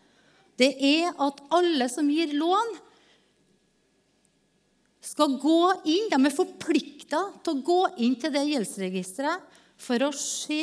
det 0.60 0.70
er 0.78 1.14
at 1.22 1.40
alle 1.54 1.86
som 1.90 2.10
gir 2.10 2.34
lån, 2.36 2.74
skal 5.04 5.34
gå 5.36 5.58
inn 5.92 6.06
De 6.08 6.16
er 6.16 6.32
forplikta 6.32 7.18
til 7.44 7.52
å 7.52 7.64
gå 7.66 7.80
inn 8.06 8.14
til 8.16 8.32
det 8.32 8.46
gjeldsregisteret 8.48 9.58
for 9.84 10.06
å 10.06 10.14
se 10.16 10.62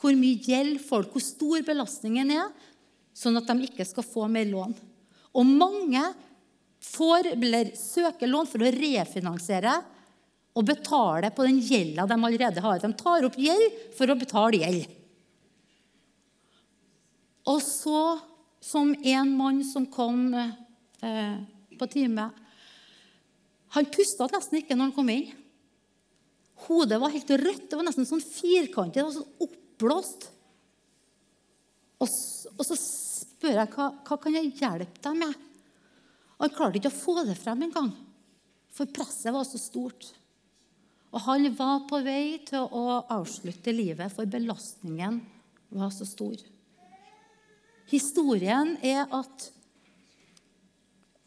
hvor 0.00 0.16
mye 0.16 0.40
gjeld 0.40 0.80
folk, 0.80 1.10
hvor 1.12 1.24
stor 1.24 1.64
belastningen 1.66 2.32
er, 2.32 2.48
sånn 3.14 3.38
at 3.38 3.48
de 3.48 3.68
ikke 3.68 3.86
skal 3.86 4.06
få 4.06 4.26
mer 4.30 4.48
lån. 4.50 4.74
Og 5.34 5.46
mange 5.46 6.02
får, 6.84 7.32
søker 7.78 8.30
lån 8.30 8.50
for 8.50 8.64
å 8.64 8.72
refinansiere 8.74 9.78
og 10.54 10.66
betale 10.68 11.30
på 11.34 11.46
den 11.46 11.58
gjelda 11.62 12.06
de 12.06 12.18
allerede 12.18 12.62
har. 12.62 12.82
De 12.82 12.92
tar 12.98 13.26
opp 13.26 13.38
gjeld 13.40 13.80
for 13.96 14.10
å 14.10 14.18
betale 14.18 14.60
gjeld. 14.62 14.84
Og 17.50 17.60
så 17.60 18.02
som 18.64 18.94
en 18.94 19.32
mann 19.36 19.60
som 19.66 19.84
kom 19.92 20.30
eh, 20.34 21.36
på 21.78 21.88
time. 21.92 22.28
Han 23.74 23.90
pusta 23.92 24.28
nesten 24.32 24.62
ikke 24.62 24.76
når 24.76 24.88
han 24.88 24.94
kom 24.96 25.10
inn. 25.12 25.32
Hodet 26.64 27.00
var 27.02 27.12
helt 27.12 27.34
rødt. 27.42 27.66
Det 27.68 27.76
var 27.76 27.84
nesten 27.84 28.08
sånn 28.08 28.22
firkantet. 28.24 29.10
Sånn 29.12 29.44
oppblåst. 29.44 30.30
Og, 32.00 32.08
og, 32.54 32.62
så 32.64 32.78
spør 33.44 33.58
jeg 33.60 33.72
hva, 33.74 33.86
hva 34.08 34.16
kan 34.16 34.36
jeg 34.38 34.52
hjelpe 34.56 35.02
deg 35.04 35.16
med. 35.20 35.32
Han 36.40 36.52
klarte 36.54 36.80
ikke 36.80 36.88
å 36.88 36.96
få 36.96 37.24
det 37.28 37.36
frem 37.36 37.66
engang, 37.66 37.90
for 38.72 38.88
presset 38.88 39.34
var 39.34 39.44
så 39.44 39.60
stort. 39.60 40.08
Og 41.12 41.20
han 41.26 41.46
var 41.54 41.84
på 41.86 42.00
vei 42.02 42.40
til 42.48 42.64
å 42.64 43.04
avslutte 43.12 43.74
livet, 43.74 44.10
for 44.10 44.26
belastningen 44.26 45.20
var 45.76 45.92
så 45.92 46.08
stor. 46.08 46.40
Historien 47.92 48.74
er 48.82 49.04
at 49.12 49.50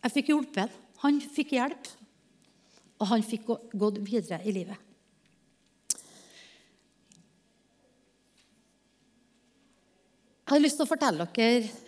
jeg 0.01 0.15
fikk 0.17 0.33
hjulpet. 0.33 0.73
Han 1.05 1.21
fikk 1.21 1.53
hjelp, 1.53 1.87
og 2.97 3.11
han 3.13 3.23
fikk 3.23 3.45
gått 3.77 4.01
videre 4.01 4.41
i 4.41 4.55
livet. 4.55 4.85
Jeg 10.47 10.55
har 10.55 10.63
lyst 10.63 10.79
til 10.79 10.87
å 10.87 10.89
fortelle 10.89 11.27
dere 11.35 11.86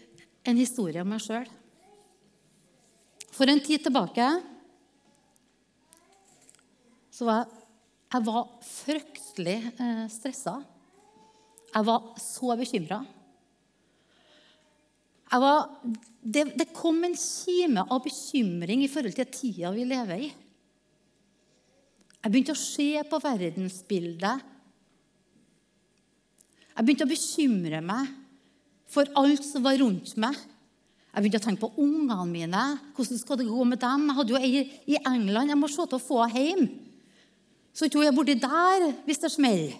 en 0.50 0.60
historie 0.60 1.01
om 1.03 1.12
meg 1.13 1.22
sjøl. 1.24 1.48
For 3.29 3.50
en 3.50 3.62
tid 3.63 3.86
tilbake 3.86 4.25
så 7.13 7.27
var 7.27 7.41
jeg, 7.44 7.56
jeg 8.10 8.25
var 8.25 8.46
fryktelig 8.65 9.58
eh, 9.70 10.06
stressa. 10.10 10.56
Jeg 11.70 11.86
var 11.86 12.06
så 12.18 12.56
bekymra. 12.58 13.03
Det, 15.29 16.44
det, 16.58 16.72
kom 16.74 17.03
en 17.06 17.13
kime 17.13 17.84
av 17.86 18.01
bekymring 18.01 18.82
i 18.82 18.89
forhold 18.89 19.13
til 19.13 19.29
tida 19.29 19.70
vi 19.75 19.86
lever 19.86 20.24
i. 20.25 20.29
Jeg 22.20 22.32
begynte 22.34 22.56
å 22.56 22.60
se 22.60 22.89
på 23.06 23.20
verdensbildet. 23.22 24.48
Jeg 26.74 26.88
begynte 26.88 27.06
å 27.06 27.12
bekymre 27.13 27.84
meg 27.86 28.10
for 28.89 29.10
alt 29.19 29.46
som 29.46 29.65
var 29.65 29.77
rundt 29.81 30.15
meg. 30.19 30.38
Jeg 31.10 31.25
begynte 31.25 31.41
å 31.41 31.46
tenke 31.46 31.65
på 31.65 31.81
ungene 31.81 32.25
mine. 32.29 32.63
Hvordan 32.96 33.19
skal 33.19 33.39
det 33.39 33.50
gå 33.50 33.65
med 33.65 33.81
dem? 33.81 34.05
Jeg 34.10 34.17
hadde 34.19 34.34
jo 34.34 34.39
ei 34.39 34.63
i 34.93 34.98
England. 35.00 35.51
Jeg 35.51 35.60
må 35.60 35.69
se 35.69 35.86
til 35.86 35.98
å 35.98 36.03
få 36.03 36.22
henne 36.25 36.46
hjem. 36.46 36.65
Så 37.74 37.88
ikke 37.88 38.01
hun 38.01 38.10
er 38.10 38.15
borti 38.17 38.36
der 38.39 38.89
hvis 39.08 39.22
det 39.22 39.31
smeller. 39.34 39.77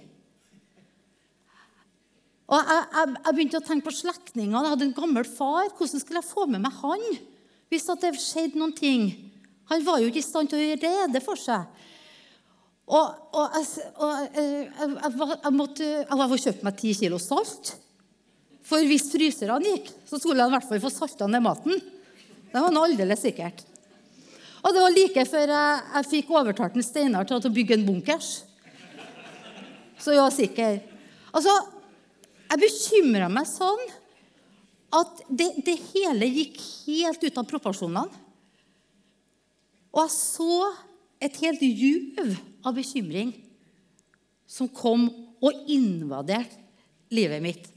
Og 2.50 2.58
jeg, 2.58 2.86
jeg, 2.96 3.10
jeg, 3.14 3.34
begynte 3.38 3.60
å 3.60 3.66
tenke 3.66 3.86
på 3.86 3.94
slektningene. 3.94 4.64
Jeg 4.66 4.74
hadde 4.74 4.88
en 4.88 4.96
gammel 4.98 5.28
far. 5.28 5.70
Hvordan 5.78 6.02
skulle 6.02 6.22
jeg 6.22 6.32
få 6.32 6.48
med 6.50 6.64
meg 6.66 6.80
han 6.82 7.06
hvis 7.70 7.86
det 8.02 8.16
skjedde 8.18 8.58
noen 8.58 8.74
ting? 8.74 9.12
Han 9.70 9.86
var 9.86 10.02
jo 10.02 10.10
ikke 10.10 10.24
i 10.24 10.26
stand 10.26 10.50
til 10.50 10.58
å 10.58 10.64
gjøre 10.66 10.90
rede 10.90 11.22
for 11.22 11.38
seg. 11.38 11.68
Og, 12.90 13.06
og, 13.38 13.54
jeg, 13.54 13.86
og 14.02 14.16
jeg, 14.34 14.64
jeg, 14.74 15.54
måtte, 15.54 15.90
jeg 16.02 16.18
var 16.18 16.42
kjøpt 16.42 16.66
meg 16.66 16.80
ti 16.80 16.96
kilo 16.98 17.20
salt. 17.22 17.76
For 18.68 18.86
hvis 18.86 19.10
fryserne 19.14 19.74
gikk, 19.76 19.90
så 20.08 20.20
skulle 20.20 20.44
han 20.44 20.52
i 20.52 20.58
hvert 20.58 20.68
fall 20.70 20.84
få 20.84 20.92
salta 20.94 21.28
ned 21.30 21.44
maten. 21.46 21.80
Det 22.50 22.60
var 22.60 22.74
noe 22.74 22.90
aldeles 22.90 23.22
sikkert. 23.24 23.64
Og 24.60 24.76
det 24.76 24.84
var 24.84 24.94
like 24.94 25.26
før 25.30 25.54
jeg, 25.54 25.82
jeg 25.96 26.10
fikk 26.12 26.32
overtalt 26.36 26.76
en 26.76 26.86
Steinar 26.86 27.28
til 27.28 27.40
å 27.40 27.54
bygge 27.54 27.78
en 27.78 27.86
bunkers. 27.88 28.32
Så 30.00 30.16
jeg 30.16 30.24
var 30.24 30.36
sikker. 30.36 30.80
Altså, 31.36 31.54
jeg 32.50 32.62
bekymra 32.64 33.30
meg 33.32 33.48
sånn 33.48 33.82
at 34.96 35.22
det, 35.30 35.52
det, 35.66 35.78
hele 35.92 36.28
gikk 36.28 36.58
helt 36.88 37.24
ut 37.24 37.38
av 37.38 37.48
proporsjonene. 37.50 38.26
Og 39.94 40.02
jeg 40.04 40.14
så 40.16 40.56
et 41.22 41.38
helt 41.44 41.62
juv 41.66 42.36
av 42.66 42.76
bekymring 42.78 43.34
som 44.50 44.70
kom 44.72 45.08
og 45.40 45.70
invaderte 45.72 46.58
livet 47.14 47.44
mitt. 47.44 47.68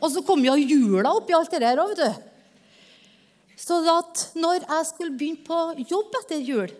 Og 0.00 0.08
så 0.12 0.22
kom 0.24 0.42
jo 0.44 0.56
jula 0.56 1.12
oppi 1.16 1.36
alt 1.36 1.52
det 1.52 1.62
der 1.62 1.80
òg, 1.82 1.92
vet 1.92 2.02
du. 2.02 2.28
Så 3.60 3.76
at 3.92 4.22
når 4.40 4.64
jeg 4.64 4.86
skulle 4.88 5.16
begynne 5.20 5.44
på 5.44 5.86
jobb 5.90 6.14
etter 6.22 6.40
jul, 6.40 6.70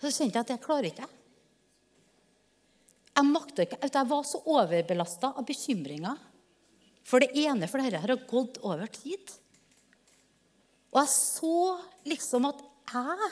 så 0.00 0.08
kjente 0.08 0.38
jeg 0.38 0.46
at 0.46 0.52
jeg 0.54 0.62
klarer 0.64 0.88
ikke. 0.88 1.08
Jeg 3.10 3.28
makta 3.28 3.66
ikke. 3.66 3.78
Jeg 3.84 4.08
var 4.08 4.24
så 4.24 4.40
overbelasta 4.48 5.34
av 5.36 5.44
bekymringer. 5.44 6.16
For 7.04 7.20
det 7.20 7.34
ene 7.42 7.68
for 7.68 7.82
dette 7.82 8.00
har 8.00 8.24
gått 8.30 8.60
over 8.64 8.88
tid. 8.94 9.34
Og 10.90 11.02
jeg 11.02 11.12
så 11.12 11.56
liksom 12.08 12.48
at 12.48 12.62
jeg, 12.90 13.30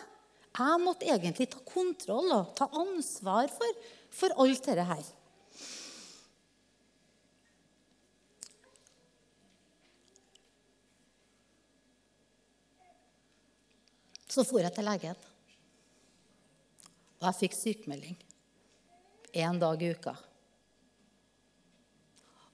jeg 0.58 0.82
måtte 0.82 1.08
egentlig 1.08 1.48
ta 1.50 1.62
kontroll 1.66 2.28
og 2.36 2.52
ta 2.58 2.68
ansvar 2.78 3.48
for, 3.54 3.80
for 4.12 4.36
alt 4.44 4.68
dette 4.68 4.86
her. 4.92 5.06
Så 14.28 14.44
for 14.44 14.60
jeg 14.60 14.74
til 14.76 14.86
legen. 14.86 15.20
Og 17.18 17.26
jeg 17.30 17.38
fikk 17.42 17.56
sykemelding 17.56 18.18
én 19.38 19.60
dag 19.60 19.82
i 19.82 19.92
uka. 19.92 20.14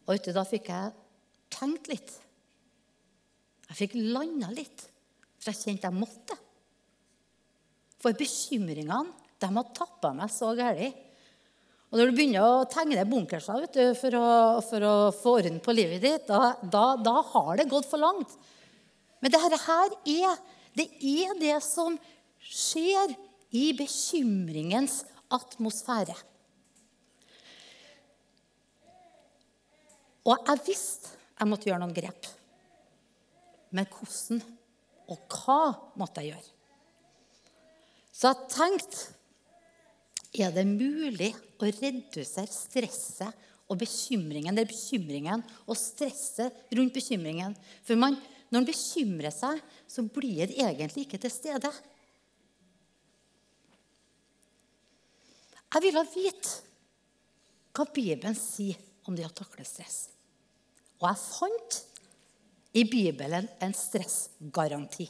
Og 0.04 0.14
vet 0.14 0.28
du, 0.28 0.32
da 0.36 0.44
fikk 0.46 0.70
jeg 0.70 0.92
tenkt 1.54 1.88
litt. 1.90 2.12
Jeg 3.70 3.78
fikk 3.78 3.96
landa 3.96 4.50
litt, 4.52 4.84
for 5.40 5.52
jeg 5.52 5.62
kjente 5.62 5.88
jeg 5.88 5.96
måtte. 5.96 6.36
For 8.02 8.16
bekymringene 8.16 9.04
de 9.40 9.48
hadde 9.48 9.76
tappa 9.76 10.12
meg 10.16 10.32
så 10.32 10.52
galt. 10.56 11.00
Og 11.92 12.00
når 12.00 12.10
du 12.10 12.16
begynner 12.16 12.42
å 12.42 12.64
tegne 12.66 13.04
bunkerser 13.06 13.68
du, 13.70 13.82
for, 13.94 14.16
å, 14.18 14.28
for, 14.66 14.82
å, 14.84 14.94
få 15.14 15.36
orden 15.38 15.60
på 15.62 15.74
livet 15.76 16.02
ditt, 16.02 16.24
da, 16.26 16.56
da, 16.60 16.96
da 16.98 17.20
har 17.30 17.60
det 17.60 17.68
gått 17.70 17.86
for 17.86 18.02
langt. 18.02 18.34
Men 19.22 19.32
dette 19.32 19.60
her 19.62 19.94
er 20.10 20.40
det 20.74 20.88
er 20.98 21.34
det 21.38 21.56
som 21.62 21.96
skjer 22.42 23.14
i 23.54 23.68
bekymringens 23.78 25.02
atmosfære. 25.32 26.16
Og 30.24 30.48
jeg 30.48 30.64
visste 30.66 31.12
jeg 31.34 31.50
måtte 31.50 31.68
gjøre 31.68 31.82
noen 31.82 31.94
grep. 31.94 32.28
Men 33.74 33.88
hvordan 33.90 34.42
og 35.10 35.34
hva 35.34 35.58
måtte 36.00 36.22
jeg 36.22 36.32
gjøre? 36.32 36.52
Så 38.14 38.30
jeg 38.30 38.52
tenkte 38.54 39.10
er 40.44 40.54
det 40.54 40.64
mulig 40.66 41.30
å 41.62 41.66
redusere 41.66 42.50
stresset 42.50 43.42
og 43.70 43.78
bekymringen, 43.80 44.54
det 44.54 44.64
er 44.64 44.70
bekymringen 44.70 45.42
og 45.66 45.76
stresset 45.78 46.72
rundt 46.74 46.94
bekymringen? 46.96 47.54
For 47.86 47.98
man 47.98 48.16
når 48.54 48.62
man 48.62 48.68
bekymrer 48.68 49.32
seg, 49.34 49.58
så 49.94 50.02
blir 50.02 50.48
det 50.50 50.58
egentlig 50.58 51.06
ikke 51.06 51.20
til 51.22 51.30
stede. 51.30 51.70
Jeg 55.74 55.82
ville 55.82 56.04
vite 56.14 56.54
hva 57.74 57.86
Bibelen 57.90 58.36
sier 58.38 58.78
om 59.08 59.16
det 59.16 59.26
å 59.26 59.34
takle 59.34 59.66
stress. 59.66 60.08
Og 61.02 61.08
jeg 61.08 61.22
fant 61.24 61.78
i 62.74 62.84
Bibelen 62.90 63.46
en 63.62 63.74
stressgaranti. 63.74 65.06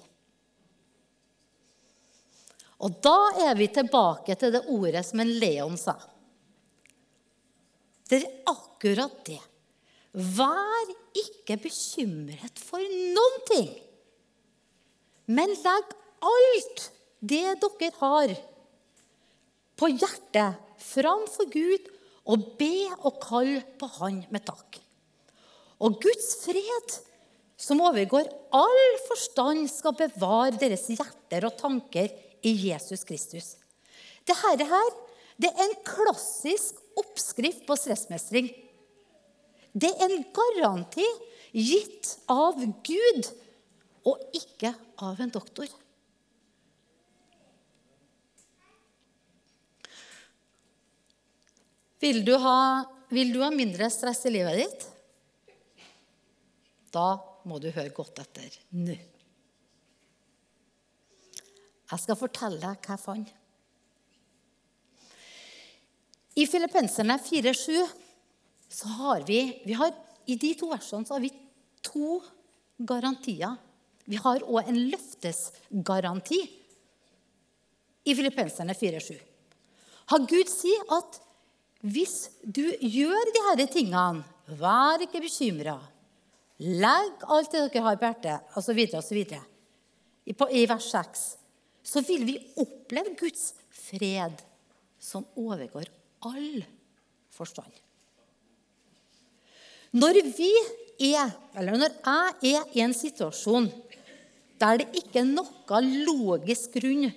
Og 2.85 2.97
da 3.05 3.19
er 3.47 3.55
vi 3.57 3.69
tilbake 3.73 4.37
til 4.37 4.53
det 4.53 4.65
ordet 4.73 5.05
som 5.07 5.23
en 5.23 5.33
Leon 5.41 5.77
sa. 5.81 5.95
Det 8.09 8.21
er 8.21 8.51
akkurat 8.51 9.21
det. 9.25 9.41
Vær 10.13 10.91
ikke 11.17 11.57
bekymret 11.65 12.61
for 12.61 12.83
noen 13.15 13.41
ting, 13.49 13.71
men 15.27 15.55
legg 15.65 15.95
alt 16.25 16.89
det 17.25 17.57
dere 17.63 17.91
har, 18.01 18.35
på 19.75 19.91
hjertet 19.91 20.61
framfor 20.85 21.49
Gud 21.51 21.89
og 22.31 22.45
be 22.61 22.87
og 23.05 23.19
kall 23.23 23.57
på 23.81 23.89
Han 23.99 24.21
med 24.33 24.45
takk. 24.47 24.79
Og 25.83 25.99
Guds 26.01 26.29
fred, 26.45 26.95
som 27.59 27.83
overgår 27.83 28.29
all 28.55 28.85
forstand, 29.09 29.67
skal 29.73 29.97
bevare 29.99 30.55
deres 30.61 30.87
hjerter 30.93 31.49
og 31.49 31.59
tanker 31.59 32.13
i 32.45 32.53
Jesus 32.69 33.05
Kristus. 33.09 33.55
Dette 34.25 34.69
her, 34.69 34.93
det 35.41 35.51
er 35.51 35.67
en 35.67 35.79
klassisk 35.85 36.79
oppskrift 37.01 37.65
på 37.67 37.77
stressmestring. 37.77 38.49
Det 39.75 39.91
er 39.91 40.07
en 40.07 40.23
garanti 40.37 41.07
gitt 41.55 42.15
av 42.31 42.61
Gud 42.87 43.31
og 44.05 44.37
ikke 44.37 44.75
av 45.05 45.21
en 45.21 45.33
doktor. 45.33 45.71
Vil 52.05 52.21
du, 52.27 52.35
ha, 52.37 52.85
vil 53.09 53.33
du 53.33 53.41
ha 53.41 53.49
mindre 53.55 53.89
stress 53.93 54.27
i 54.29 54.35
livet 54.35 54.61
ditt? 54.61 54.85
Da 56.93 57.15
må 57.49 57.57
du 57.63 57.71
høre 57.73 57.93
godt 57.97 58.21
etter 58.21 58.59
nå. 58.77 58.97
Jeg 61.85 62.03
skal 62.03 62.19
fortelle 62.19 62.61
deg 62.61 62.85
hva 62.85 62.97
jeg 62.97 63.03
fant. 63.03 63.33
I 66.35 66.45
Filippenserne 66.51 67.17
4,7 67.23 67.85
så 68.75 68.91
har 68.99 69.23
vi, 69.29 69.41
vi 69.65 69.77
har, 69.79 69.93
I 70.27 70.35
de 70.41 70.51
to 70.59 70.73
versene 70.73 71.07
så 71.07 71.15
har 71.15 71.23
vi 71.23 71.31
to 71.85 72.19
garantier 72.83 73.55
Vi 74.11 74.21
har 74.21 74.45
òg 74.45 74.69
en 74.69 74.79
løftesgaranti 74.93 76.41
i 78.05 78.15
Filippenserne 78.17 78.77
4,7. 78.77 79.17
Har 80.13 80.27
Gud 80.29 80.51
sier 80.53 80.85
at 80.93 81.21
hvis 81.85 82.17
du 82.45 82.65
gjør 82.81 83.31
de 83.33 83.43
disse 83.61 83.73
tingene, 83.73 84.25
vær 84.61 85.01
ikke 85.05 85.23
bekymra, 85.25 85.79
legg 86.61 87.25
alt 87.33 87.53
det 87.53 87.65
dere 87.73 87.85
har 87.87 87.99
på 88.01 88.11
hjertet, 88.11 88.55
osv., 88.57 88.81
osv. 89.01 89.23
I 90.25 90.67
vers 90.69 90.91
6 90.93 91.25
så 91.85 92.01
vil 92.05 92.25
vi 92.29 92.37
oppleve 92.61 93.17
Guds 93.21 93.53
fred 93.73 94.41
som 95.01 95.27
overgår 95.37 95.89
all 96.25 96.65
forstand. 97.35 97.73
Når 99.95 100.21
vi 100.35 100.51
er, 100.99 101.33
eller 101.57 101.79
når 101.79 101.95
jeg 101.95 102.55
er 102.55 102.71
i 102.77 102.85
en 102.85 102.95
situasjon 102.97 103.71
der 104.61 104.81
det 104.81 105.03
ikke 105.03 105.21
er 105.23 105.29
noe 105.29 105.81
logisk 106.07 106.77
grunn 106.79 107.11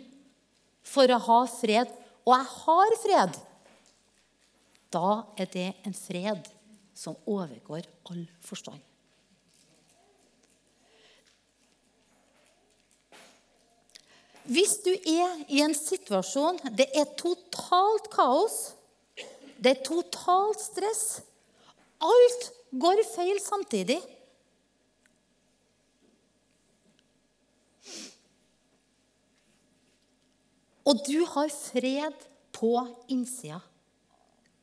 for 0.88 1.12
å 1.12 1.20
ha 1.28 1.40
fred, 1.52 1.92
og 2.26 2.34
jeg 2.34 2.50
har 2.56 2.96
fred, 3.04 3.40
da 4.92 5.12
er 5.38 5.50
det 5.54 5.70
en 5.86 5.96
fred 5.96 6.50
som 6.98 7.18
overgår 7.30 7.86
all 8.10 8.26
forstand. 8.44 8.82
Hvis 14.48 14.78
du 14.80 14.94
er 14.96 15.42
i 15.52 15.60
en 15.60 15.76
situasjon 15.76 16.62
det 16.80 16.88
er 16.96 17.10
totalt 17.20 18.08
kaos, 18.13 18.58
det 19.60 19.74
er 19.76 19.84
totalt 19.84 20.62
stress, 20.63 21.04
alt 22.00 22.52
går 22.72 23.04
feil 23.16 23.40
samtidig 23.44 24.00
Og 30.88 31.02
du 31.04 31.20
har 31.28 31.50
fred 31.52 32.28
på 32.56 32.72
innsida. 33.12 33.60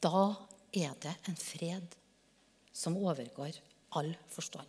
Da 0.00 0.32
er 0.72 0.94
det 1.02 1.12
en 1.28 1.36
fred 1.36 1.96
som 2.72 2.96
overgår 2.96 3.58
all 3.94 4.14
forstand. 4.32 4.68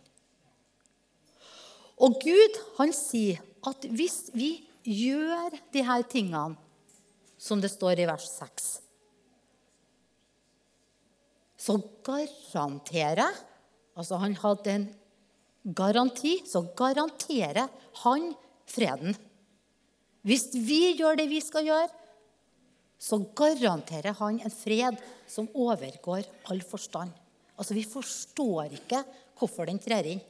Og 1.96 2.18
Gud 2.20 2.60
han 2.76 2.92
sier 2.92 3.40
at 3.66 3.88
hvis 3.88 4.26
vi 4.36 4.50
gjør 4.84 5.56
de 5.72 5.84
her 5.86 6.04
tingene 6.04 6.58
som 7.40 7.60
det 7.62 7.72
står 7.72 8.04
i 8.04 8.08
vers 8.08 8.28
6, 8.36 8.68
så 11.66 11.78
garanterer 12.06 13.44
Altså, 13.96 14.18
han 14.20 14.34
hadde 14.36 14.72
en 14.76 14.82
garanti, 15.72 16.34
så 16.44 16.60
garanterer 16.76 17.70
han 18.02 18.26
freden. 18.68 19.16
Hvis 20.26 20.50
vi 20.52 20.98
gjør 20.98 21.16
det 21.16 21.24
vi 21.30 21.40
skal 21.40 21.64
gjøre, 21.64 21.88
så 23.00 23.18
garanterer 23.38 24.16
han 24.18 24.40
en 24.40 24.52
fred 24.52 25.00
som 25.30 25.48
overgår 25.56 26.28
all 26.52 26.60
forstand. 26.60 27.14
Altså, 27.56 27.72
Vi 27.72 27.86
forstår 27.88 28.76
ikke 28.76 29.00
hvorfor 29.38 29.64
den 29.64 29.80
trer 29.80 30.10
inn. 30.12 30.20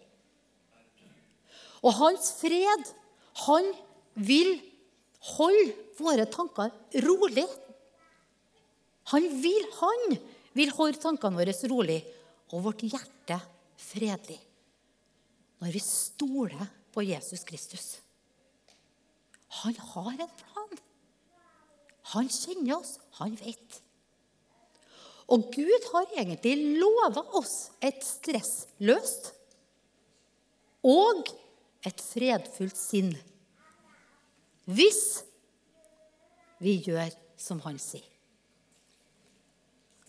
Og 1.83 1.93
hans 1.99 2.31
fred, 2.39 2.87
han 3.47 3.73
vil 4.15 4.61
holde 5.35 5.75
våre 5.99 6.27
tanker 6.31 6.71
rolig. 7.03 7.47
Han 9.11 9.27
vil, 9.43 9.67
han 9.83 10.19
vil 10.57 10.73
holde 10.77 11.01
tankene 11.03 11.39
våre 11.39 11.55
rolig 11.71 12.01
og 12.55 12.65
vårt 12.69 12.85
hjerte 12.87 13.39
fredelig 13.81 14.39
når 15.61 15.73
vi 15.73 15.81
stoler 15.81 16.67
på 16.93 17.05
Jesus 17.05 17.45
Kristus. 17.49 17.87
Han 19.63 19.77
har 19.93 20.13
en 20.13 20.33
plan. 20.41 20.81
Han 22.13 22.29
kjenner 22.29 22.77
oss, 22.77 22.97
han 23.19 23.37
vet. 23.41 23.81
Og 25.33 25.49
Gud 25.55 25.89
har 25.93 26.13
egentlig 26.21 26.79
lova 26.81 27.25
oss 27.39 27.71
et 27.85 28.05
stressløst 28.05 29.33
og 30.87 31.33
et 31.87 32.03
fredfullt 32.03 32.79
sinn 32.79 33.15
hvis 34.67 35.03
vi 36.63 36.77
gjør 36.83 37.11
som 37.39 37.61
han 37.67 37.79
sier. 37.83 38.16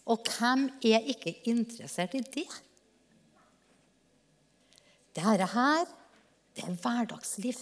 Og 0.07 0.23
hvem 0.37 0.67
er 0.87 1.07
ikke 1.11 1.35
interessert 1.51 2.15
i 2.15 2.23
det? 2.23 2.47
Dette 5.17 5.49
her, 5.51 5.89
det 6.55 6.63
er 6.63 6.77
hverdagsliv. 6.83 7.59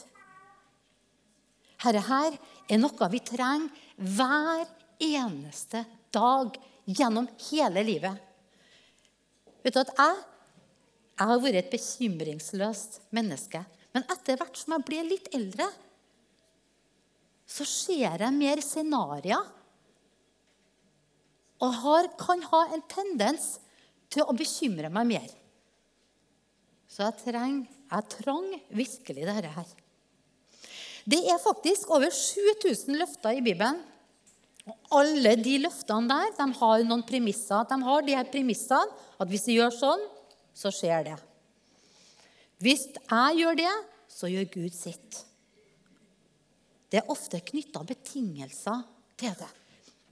Dette 1.82 2.04
her 2.10 2.38
er 2.70 2.82
noe 2.82 3.10
vi 3.12 3.22
trenger 3.26 3.70
hver 3.96 4.66
eneste 5.02 5.86
dag 6.14 6.56
gjennom 6.86 7.28
hele 7.50 7.84
livet. 7.86 8.22
Vet 9.66 9.74
du 9.74 9.82
at 9.82 9.94
jeg, 9.98 10.22
jeg 11.16 11.32
har 11.32 11.42
vært 11.42 11.62
et 11.64 11.74
bekymringsløst 11.74 13.00
menneske. 13.16 13.64
Men 13.96 14.06
etter 14.12 14.38
hvert 14.38 14.60
som 14.60 14.76
jeg 14.76 14.86
blir 14.86 15.08
litt 15.08 15.30
eldre, 15.34 15.70
så 17.48 17.66
ser 17.66 18.20
jeg 18.20 18.36
mer 18.36 18.62
scenarioer. 18.62 19.55
Og 21.64 21.72
har, 21.84 22.10
kan 22.20 22.42
ha 22.52 22.62
en 22.76 22.84
tendens 22.92 23.56
til 24.12 24.26
å 24.26 24.36
bekymre 24.36 24.92
meg 24.94 25.10
mer. 25.14 25.34
Så 26.92 27.04
jeg, 27.04 27.18
treng, 27.24 27.58
jeg 27.92 28.08
trang 28.14 28.48
virkelig 28.76 29.28
dette 29.28 29.52
her. 29.56 29.74
Det 31.06 31.22
er 31.30 31.42
faktisk 31.42 31.92
over 31.94 32.10
7000 32.10 32.98
løfter 32.98 33.38
i 33.38 33.44
Bibelen. 33.46 33.82
Og 34.66 35.02
alle 35.02 35.36
de 35.38 35.60
løftene 35.62 36.10
der 36.10 36.32
de 36.40 36.48
har 36.60 36.86
noen 36.88 37.04
premisser. 37.06 37.68
De 37.70 37.78
har 37.86 38.06
de 38.06 38.16
her 38.18 38.30
premissene 38.32 39.04
at 39.22 39.30
hvis 39.30 39.46
jeg 39.50 39.60
gjør 39.60 39.76
sånn, 39.76 40.06
så 40.56 40.72
skjer 40.74 41.06
det. 41.12 41.18
Hvis 42.64 42.88
jeg 42.96 43.38
gjør 43.42 43.60
det, 43.60 43.76
så 44.10 44.32
gjør 44.32 44.48
Gud 44.56 44.74
sitt. 44.74 45.22
Det 46.90 47.02
er 47.02 47.12
ofte 47.12 47.42
knytta 47.44 47.84
betingelser 47.86 48.82
til 49.20 49.36
det. 49.36 49.52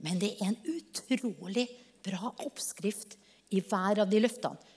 Men 0.02 0.20
det 0.20 0.34
er 0.38 0.50
en 0.50 0.58
utrolig 0.68 1.68
bra 2.04 2.32
oppskrift 2.44 3.16
i 3.54 3.60
hver 3.62 4.02
av 4.02 4.10
de 4.10 4.20
løftene. 4.22 4.72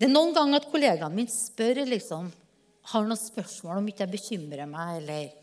Det 0.00 0.08
er 0.08 0.14
noen 0.14 0.32
ganger 0.32 0.62
at 0.62 0.70
kollegaen 0.72 1.12
min 1.12 1.28
spør 1.28 1.82
liksom, 1.84 2.30
har 2.90 3.04
noen 3.04 3.20
spørsmål 3.20 3.82
om 3.82 3.90
ikke 3.90 4.06
jeg 4.06 4.14
bekymrer 4.16 4.70
meg. 4.70 5.02
eller... 5.02 5.36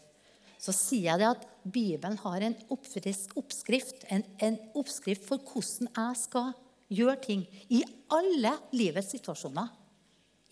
Så 0.57 0.73
sier 0.73 1.11
jeg 1.11 1.21
det 1.21 1.27
at 1.29 1.43
Bibelen 1.61 2.17
har 2.23 2.41
en 2.41 2.55
oppskrift, 2.73 4.07
en, 4.09 4.23
en 4.41 4.57
oppskrift 4.73 5.27
for 5.27 5.37
hvordan 5.45 5.91
jeg 5.91 6.17
skal 6.23 6.55
gjøre 6.97 7.19
ting 7.21 7.43
i 7.69 7.83
alle 8.09 8.55
livets 8.73 9.11
situasjoner. 9.13 9.69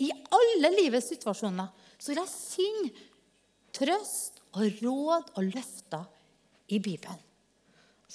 I 0.05 0.11
alle 0.11 0.71
livets 0.75 1.09
situasjoner 1.09 1.71
så 1.97 2.11
vil 2.11 2.21
jeg 2.21 2.35
finne 2.35 3.05
trøst 3.75 4.43
og 4.55 4.81
råd 4.83 5.31
og 5.39 5.49
løfter 5.55 6.05
i 6.69 6.79
Bibelen. 6.79 7.19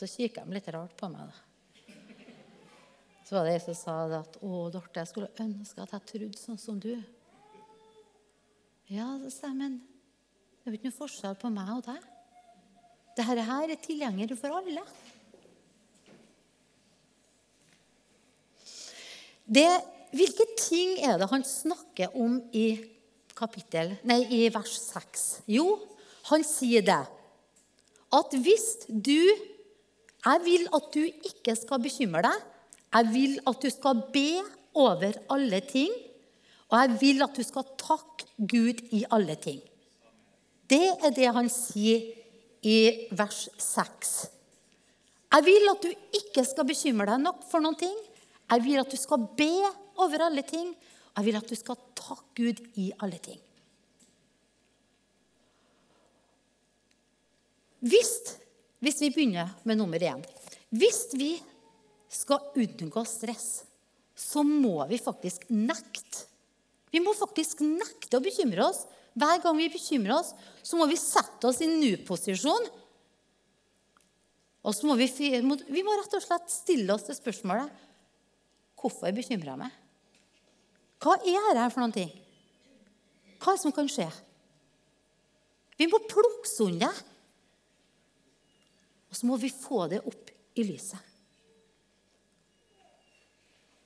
Så 0.01 0.09
kikka 0.09 0.47
de 0.47 0.57
litt 0.57 0.69
rart 0.73 0.95
på 0.97 1.11
meg. 1.13 1.29
da. 1.29 1.95
Så 3.29 3.37
var 3.37 3.45
det 3.45 3.59
ei 3.59 3.61
som 3.61 3.75
sa 3.77 3.95
at 4.17 4.39
'Å, 4.41 4.71
Dorte, 4.73 4.97
jeg 4.97 5.09
skulle 5.09 5.29
ønske 5.39 5.83
at 5.83 5.93
jeg 5.93 6.07
trodde 6.07 6.39
sånn 6.39 6.59
som 6.59 6.81
du'. 6.81 7.05
Ja, 8.89 9.19
så 9.21 9.31
sa 9.31 9.47
jeg, 9.49 9.57
men 9.57 9.77
det 9.77 10.65
er 10.65 10.73
jo 10.73 10.79
ikke 10.79 10.89
noe 10.89 10.97
forskjell 10.97 11.37
på 11.37 11.51
meg 11.53 11.69
og 11.69 11.85
deg. 11.85 12.01
Dette 13.15 13.45
her 13.45 13.69
er 13.69 13.77
tilgjengelig 13.77 14.39
for 14.39 14.49
alle. 14.49 14.83
Det, 19.45 19.69
hvilke 20.17 20.47
ting 20.57 20.97
er 21.05 21.19
det 21.19 21.29
han 21.29 21.45
snakker 21.45 22.17
om 22.17 22.41
i, 22.53 22.81
kapittel, 23.37 23.99
nei, 24.03 24.25
i 24.33 24.49
vers 24.49 24.81
6? 24.81 25.43
Jo, 25.47 25.79
han 26.33 26.43
sier 26.43 26.81
det 26.81 27.03
at 28.11 28.33
hvis 28.33 28.87
du 28.89 29.51
Jeg 30.21 30.41
vil 30.45 30.67
at 30.77 30.89
du 30.95 31.01
ikke 31.01 31.55
skal 31.57 31.83
bekymre 31.83 32.23
deg. 32.27 32.47
Jeg 32.91 33.13
vil 33.15 33.37
at 33.49 33.63
du 33.63 33.71
skal 33.73 34.03
be 34.13 34.29
over 34.77 35.17
alle 35.33 35.61
ting. 35.65 35.93
Og 36.71 36.77
jeg 36.79 36.97
vil 37.01 37.25
at 37.25 37.37
du 37.37 37.43
skal 37.47 37.67
takke 37.81 38.29
Gud 38.39 38.83
i 38.95 39.05
alle 39.11 39.37
ting. 39.41 39.61
Det 40.71 40.87
er 41.03 41.15
det 41.15 41.31
han 41.35 41.49
sier 41.51 42.05
i 42.63 42.77
vers 43.17 43.49
6. 43.59 44.13
Jeg 45.31 45.47
vil 45.47 45.71
at 45.73 45.85
du 45.87 45.91
ikke 46.19 46.45
skal 46.47 46.67
bekymre 46.69 47.09
deg 47.13 47.23
nok 47.23 47.45
for 47.51 47.63
noen 47.63 47.79
ting. 47.79 47.97
Jeg 48.51 48.65
vil 48.67 48.83
at 48.83 48.91
du 48.91 48.99
skal 48.99 49.25
be 49.39 49.53
over 50.03 50.27
alle 50.27 50.43
ting. 50.47 50.73
Og 51.11 51.23
jeg 51.23 51.31
vil 51.31 51.39
at 51.41 51.51
du 51.51 51.57
skal 51.59 51.79
takke 51.99 52.29
Gud 52.39 52.61
i 52.79 52.91
alle 53.03 53.19
ting. 53.23 53.41
Hvis, 57.81 58.13
hvis 58.81 59.01
vi 59.05 59.11
begynner 59.13 59.51
med 59.69 59.77
nummer 59.81 60.01
én 60.01 60.23
Hvis 60.71 61.11
vi 61.13 61.35
skal 62.11 62.41
unngå 62.57 63.05
stress, 63.07 63.65
så 64.17 64.43
må 64.43 64.87
vi 64.89 64.99
faktisk 64.99 65.47
nekte. 65.53 66.27
Vi 66.91 67.01
må 67.01 67.13
faktisk 67.15 67.61
nekte 67.63 68.19
å 68.19 68.25
bekymre 68.25 68.65
oss 68.67 68.87
Hver 69.15 69.41
gang 69.43 69.57
vi 69.59 69.69
bekymrer 69.73 70.17
oss, 70.21 70.33
så 70.63 70.79
må 70.79 70.87
vi 70.87 70.97
sette 70.99 71.49
oss 71.49 71.59
i 71.65 71.67
nu-posisjon. 71.67 72.69
Og 74.63 74.77
så 74.77 74.87
må 74.87 74.95
vi, 75.01 75.09
vi 75.11 75.83
må 75.83 75.97
rett 75.99 76.15
og 76.15 76.23
slett 76.23 76.53
stille 76.53 76.95
oss 76.95 77.09
det 77.09 77.19
spørsmålet 77.19 77.87
Hvorfor 78.81 79.13
bekymrer 79.13 79.53
jeg 79.53 79.61
meg? 79.61 79.77
Hva 81.01 81.17
er 81.19 81.55
dette 81.57 81.71
for 81.73 81.83
noen 81.83 81.97
ting? 81.97 82.11
Hva 83.41 83.53
er 83.53 83.59
det 83.59 83.65
som 83.65 83.75
kan 83.75 83.89
skje? 83.91 84.07
Vi 85.81 85.89
må 85.89 86.01
plukke 86.09 86.49
sundet. 86.49 87.07
Og 89.11 89.19
så 89.19 89.27
må 89.27 89.39
vi 89.43 89.51
få 89.53 89.87
det 89.91 90.01
opp 90.07 90.31
i 90.59 90.65
lyset. 90.67 91.11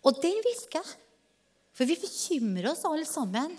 Og 0.04 0.20
den 0.20 0.37
virker. 0.44 0.84
For 1.74 1.88
vi 1.88 1.96
bekymrer 1.98 2.70
oss 2.70 2.84
alle 2.87 3.06
sammen. 3.08 3.56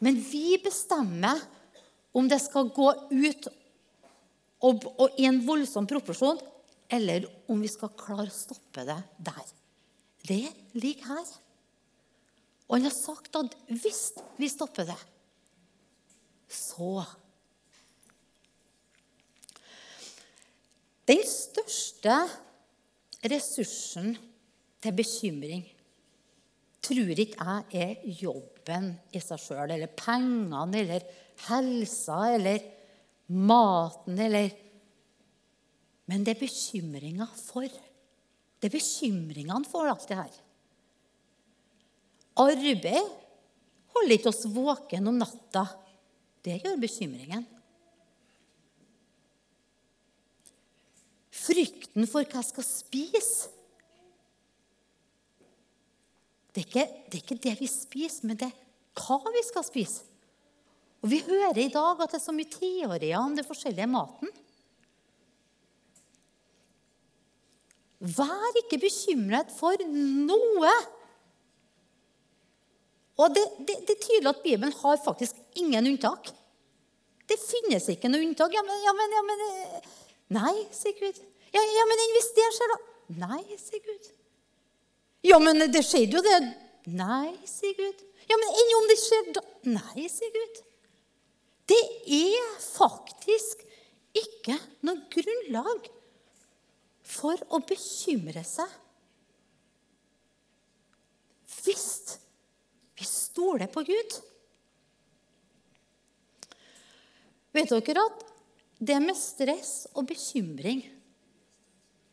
Men 0.00 0.20
vi 0.22 0.56
bestemmer 0.62 1.40
om 2.16 2.28
det 2.30 2.38
skal 2.40 2.70
gå 2.72 2.88
ut 3.10 3.48
og, 4.64 4.86
og 4.96 5.18
i 5.20 5.26
en 5.28 5.42
voldsom 5.44 5.84
proporsjon, 5.88 6.38
eller 6.88 7.26
om 7.52 7.60
vi 7.60 7.68
skal 7.68 7.92
klare 7.98 8.30
å 8.30 8.34
stoppe 8.34 8.86
det 8.88 8.96
der. 9.26 9.50
Det 10.26 10.44
ligger 10.78 11.10
her. 11.10 11.26
Og 12.66 12.78
han 12.78 12.88
har 12.88 12.96
sagt 12.96 13.36
at 13.38 13.52
hvis 13.68 14.08
vi 14.40 14.48
stopper 14.50 14.88
det, 14.88 14.98
så 16.50 17.02
Den 21.06 21.22
største 21.30 22.16
ressursen 23.30 24.16
til 24.82 24.96
bekymring 24.96 25.64
tror 26.86 27.20
ikke 27.22 27.46
jeg 27.72 27.82
er 27.82 28.16
jobben 28.20 28.92
i 29.14 29.22
seg 29.22 29.40
sjøl, 29.42 29.72
eller 29.74 29.90
pengene, 29.98 30.80
eller 30.80 31.06
helsa, 31.48 32.20
eller 32.36 32.62
maten, 33.26 34.18
eller 34.18 34.62
Men 36.06 36.22
det 36.22 36.36
er 36.36 36.38
bekymringa 36.38 37.26
for. 37.34 37.66
Det 37.66 38.68
er 38.68 38.76
bekymringene 38.76 39.66
for 39.66 39.88
alt 39.90 40.04
det 40.06 40.18
her. 40.20 40.36
Arbeid 42.38 43.08
holder 43.90 44.14
ikke 44.14 44.30
oss 44.30 44.46
våken 44.54 45.10
om 45.10 45.18
natta. 45.18 45.64
Det 46.46 46.60
gjør 46.62 46.78
bekymringen. 46.78 47.42
Frykten 51.46 52.08
for 52.10 52.26
hva 52.26 52.42
jeg 52.42 52.50
skal 52.50 52.66
spise. 52.66 53.52
Det 56.56 56.62
er, 56.62 56.66
ikke, 56.66 56.86
det 57.12 57.18
er 57.18 57.22
ikke 57.22 57.42
det 57.44 57.54
vi 57.60 57.68
spiser, 57.68 58.26
men 58.26 58.38
det 58.40 58.48
er 58.48 58.54
hva 58.96 59.20
vi 59.28 59.42
skal 59.44 59.64
spise. 59.66 60.06
Og 61.04 61.10
Vi 61.12 61.20
hører 61.26 61.58
i 61.60 61.68
dag 61.70 62.00
at 62.00 62.14
det 62.14 62.18
er 62.18 62.24
så 62.24 62.32
mye 62.34 62.50
teorier 62.50 63.20
om 63.20 63.34
det 63.36 63.44
forskjellige 63.46 63.88
maten. 63.92 64.32
Vær 68.00 68.58
ikke 68.62 68.80
bekymret 68.80 69.52
for 69.54 69.84
noe. 69.92 70.72
Og 73.16 73.36
det, 73.36 73.44
det, 73.68 73.76
det, 73.88 73.94
er 73.94 74.02
tydelig 74.02 74.32
at 74.32 74.42
Bibelen 74.44 74.74
har 74.80 74.98
faktisk 75.04 75.38
ingen 75.56 75.92
unntak. 75.92 76.32
Det 77.26 77.38
finnes 77.40 77.86
ikke 77.92 78.10
noe 78.12 78.24
unntak. 78.26 78.52
Ja, 78.56 78.64
men, 78.64 78.82
ja, 78.84 78.96
men, 78.96 79.14
ja, 79.16 79.22
men 79.28 79.44
Nei, 80.34 80.54
sier 80.74 80.94
Gud. 80.98 81.18
Ja, 81.54 81.62
ja, 81.62 81.84
men 81.88 82.00
det 82.16 82.22
skjer, 82.26 82.70
da? 82.72 82.78
Nei, 83.22 83.42
sier 83.60 83.82
Gud. 83.84 84.08
Ja, 85.26 85.38
men 85.42 85.62
det 85.72 85.82
skjedde 85.86 86.18
jo, 86.18 86.22
det. 86.24 86.38
Nei, 86.96 87.34
sier 87.48 87.74
Gud. 87.78 88.02
Ja, 88.26 88.38
men 88.40 88.58
enn 88.62 88.74
om 88.80 88.88
det 88.90 88.98
skjer, 88.98 89.28
da? 89.36 89.42
Nei, 89.70 90.08
sier 90.10 90.32
Gud. 90.34 90.62
Det 91.66 91.82
er 92.18 92.50
faktisk 92.62 93.62
ikke 94.16 94.58
noe 94.86 95.02
grunnlag 95.12 95.88
for 97.06 97.40
å 97.54 97.60
bekymre 97.66 98.42
seg. 98.46 98.70
Hvis 101.56 101.88
vi 102.96 103.06
stoler 103.06 103.70
på 103.70 103.82
Gud. 103.86 104.16
Vet 107.56 107.72
dere 107.72 108.04
at 108.04 108.24
det 108.78 108.98
med 109.00 109.16
stress 109.16 109.86
og 109.94 110.08
bekymring 110.10 110.84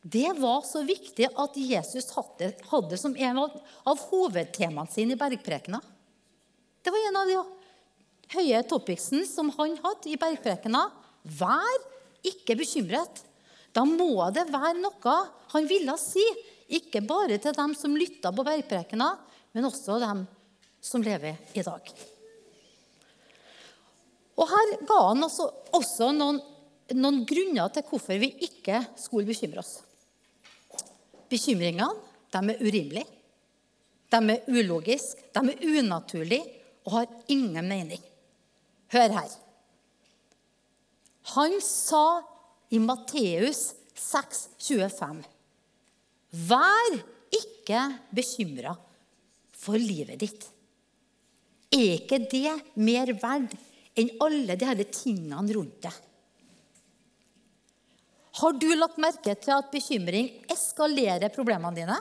det 0.03 0.33
var 0.35 0.65
så 0.67 0.81
viktig 0.83 1.29
at 1.39 1.55
Jesus 1.55 2.09
hadde, 2.11 2.49
hadde 2.67 2.97
som 2.99 3.13
en 3.15 3.37
av, 3.39 3.53
av 3.87 4.01
hovedtemaene 4.09 4.91
sine 4.91 5.15
i 5.15 5.19
bergprekena. 5.19 5.79
Det 6.83 6.91
var 6.91 7.05
en 7.07 7.19
av 7.21 7.29
de 7.31 7.37
høye 8.35 8.59
topicsene 8.67 9.23
som 9.29 9.51
han 9.55 9.77
hadde 9.79 10.11
i 10.11 10.19
bergprekena. 10.19 10.83
Vær 11.23 11.85
ikke 12.27 12.57
bekymret. 12.59 13.23
Da 13.71 13.85
må 13.87 14.27
det 14.35 14.49
være 14.51 14.75
noe 14.81 15.15
han 15.55 15.71
ville 15.71 15.95
si, 16.01 16.23
ikke 16.67 16.99
bare 17.07 17.39
til 17.39 17.55
dem 17.55 17.71
som 17.77 17.95
lytta 17.95 18.33
på 18.35 18.43
bergprekena, 18.43 19.13
men 19.55 19.69
også 19.69 20.01
dem 20.03 20.25
som 20.83 21.03
lever 21.05 21.39
i 21.55 21.63
dag. 21.63 21.93
Og 24.35 24.49
Her 24.49 24.79
ga 24.83 24.99
han 25.13 25.23
også, 25.23 25.47
også 25.77 26.11
noen, 26.11 26.41
noen, 26.97 27.23
grunner 27.27 27.71
til 27.73 27.85
hvorfor 27.87 28.19
vi 28.21 28.31
ikke 28.47 28.79
skulle 28.99 29.27
bekymre 29.29 29.61
oss. 29.63 29.77
Bekymringene 31.31 31.89
de 32.33 32.41
er 32.53 32.63
urimelige, 32.65 33.05
de 34.13 34.19
er 34.33 34.49
ulogiske, 34.49 35.29
de 35.33 35.41
er 35.53 35.63
unaturlige 35.79 36.61
og 36.85 36.97
har 36.97 37.13
ingen 37.33 37.67
mening. 37.69 38.01
Hør 38.93 39.15
her. 39.17 39.31
Han 41.33 41.55
sa 41.63 42.05
i 42.73 42.79
Matteus 42.81 43.71
6, 43.95 44.47
25, 44.59 45.23
Vær 46.49 46.95
ikke 47.33 47.83
bekymra 48.13 48.73
for 49.53 49.77
livet 49.77 50.17
ditt. 50.21 50.47
Er 51.73 51.95
ikke 51.97 52.19
det 52.29 52.53
mer 52.81 53.13
verdt 53.21 53.53
enn 53.97 54.09
alle 54.25 54.57
disse 54.57 54.89
tingene 55.03 55.55
rundt 55.55 55.79
deg? 55.85 55.95
Har 58.39 58.55
du 58.57 58.69
lagt 58.75 58.99
merke 59.01 59.35
til 59.37 59.53
at 59.53 59.69
bekymring 59.73 60.29
eskalerer 60.51 61.33
problemene 61.33 61.77
dine? 61.77 61.97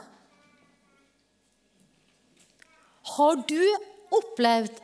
Har 3.13 3.41
du 3.49 3.61
opplevd 4.13 4.79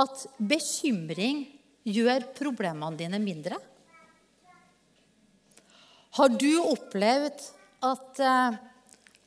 at 0.00 0.24
bekymring 0.38 1.44
gjør 1.86 2.26
problemene 2.38 2.98
dine 2.98 3.20
mindre? 3.22 3.58
Har 6.18 6.32
du 6.34 6.50
opplevd 6.64 7.44
at 7.86 8.24
eh, 8.24 8.58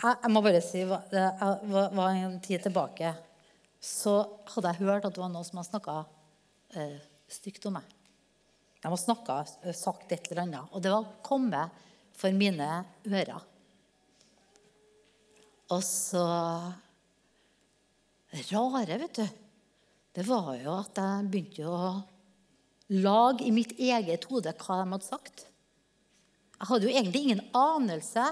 Jeg 0.04 0.32
må 0.36 0.42
bare 0.44 0.60
si 0.60 0.82
det 0.84 1.28
var 1.40 2.10
en 2.12 2.42
tid 2.44 2.66
tilbake 2.66 3.14
så 3.84 4.16
hadde 4.54 4.72
jeg 4.72 4.88
hørt 4.88 5.04
at 5.04 5.12
det 5.12 5.20
var 5.20 5.32
noen 5.32 5.44
som 5.44 5.60
hadde 5.60 5.70
snakka 5.74 5.96
eh, 6.80 7.00
stygt 7.28 7.66
om 7.68 7.76
meg. 7.76 7.88
De 8.84 8.90
har 8.92 9.00
snakket, 9.00 9.58
eh, 9.64 9.74
sagt 9.74 10.12
et 10.12 10.32
eller 10.32 10.42
annet. 10.42 10.72
Og 10.72 10.82
det 10.84 10.92
var 10.92 11.08
kommet 11.24 11.72
for 12.12 12.36
mine 12.36 12.84
ører. 13.08 13.42
Og 15.72 15.84
så 15.84 16.24
rare, 18.52 18.98
vet 19.00 19.22
du, 19.22 19.28
det 20.14 20.26
var 20.28 20.52
jo 20.60 20.76
at 20.76 21.00
jeg 21.00 21.30
begynte 21.32 21.70
å 21.70 22.04
lage 22.94 23.48
i 23.48 23.54
mitt 23.56 23.72
eget 23.80 24.28
hode 24.30 24.52
hva 24.52 24.82
de 24.82 24.92
hadde 24.92 25.08
sagt. 25.08 25.46
Jeg 26.60 26.70
hadde 26.70 26.90
jo 26.90 26.94
egentlig 26.94 27.24
ingen 27.24 27.46
anelse 27.56 28.28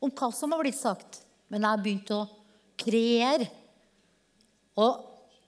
om 0.00 0.12
hva 0.14 0.30
som 0.32 0.54
var 0.54 0.62
blitt 0.62 0.78
sagt, 0.78 1.20
men 1.50 1.66
jeg 1.66 1.82
begynte 1.82 2.14
å 2.14 2.30
kreere 2.78 3.50
og 4.76 5.02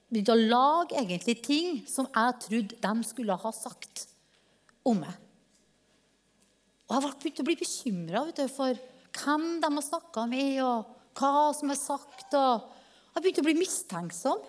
begynte 0.09 0.35
å 0.35 0.47
lage 0.51 0.99
egentlig 0.99 1.39
ting 1.45 1.81
som 1.87 2.09
jeg 2.11 2.39
trodde 2.43 2.79
de 2.83 3.07
skulle 3.07 3.39
ha 3.39 3.51
sagt 3.55 4.08
om 4.87 5.01
meg. 5.01 5.15
Og 6.89 6.95
jeg 6.95 7.17
begynte 7.21 7.43
å 7.43 7.47
bli 7.47 7.57
bekymra 7.59 8.23
for 8.49 8.79
hvem 9.19 9.47
de 9.61 9.69
har 9.69 9.85
snakka 9.85 10.25
med, 10.29 10.61
og 10.63 11.19
hva 11.19 11.49
som 11.57 11.71
er 11.73 11.79
sagt. 11.79 12.33
Jeg 12.33 13.21
begynte 13.21 13.43
å 13.43 13.47
bli 13.49 13.57
mistenksom. 13.59 14.41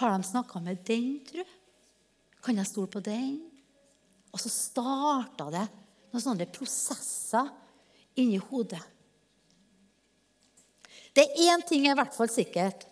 Har 0.00 0.16
de 0.16 0.26
snakka 0.26 0.60
med 0.60 0.82
den, 0.88 1.20
tru? 1.26 1.44
Kan 2.44 2.58
jeg 2.60 2.68
stole 2.68 2.90
på 2.92 3.00
den? 3.04 3.38
Og 4.34 4.42
så 4.42 4.50
starta 4.50 5.46
det 5.54 5.68
noen 6.10 6.24
sånne 6.24 6.48
prosesser 6.52 7.48
inni 8.20 8.40
hodet. 8.50 8.82
Det 11.14 11.22
er 11.24 11.54
én 11.54 11.62
ting 11.66 11.86
er 11.86 11.94
i 11.94 11.98
hvert 11.98 12.14
fall 12.14 12.30
sikkert 12.30 12.88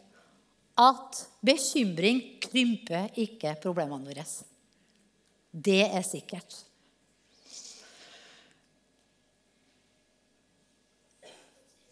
at 0.78 1.18
bekymring 1.44 2.22
krymper 2.42 3.10
ikke 3.18 3.56
problemene 3.60 4.06
våre. 4.06 4.24
Det 5.52 5.84
er 5.84 6.04
sikkert. 6.06 6.56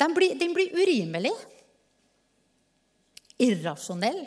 Den 0.00 0.14
blir, 0.16 0.32
den 0.40 0.54
blir 0.56 0.72
urimelig, 0.72 1.32
irrasjonell 3.40 4.22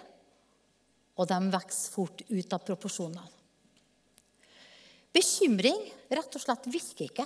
og 1.18 1.30
de 1.30 1.40
vokser 1.54 1.94
fort 1.94 2.22
ut 2.30 2.54
av 2.56 2.62
proporsjonene. 2.66 3.26
Bekymring 5.14 5.82
rett 6.10 6.38
og 6.38 6.42
slett 6.42 6.70
virker 6.74 7.06
ikke. 7.06 7.26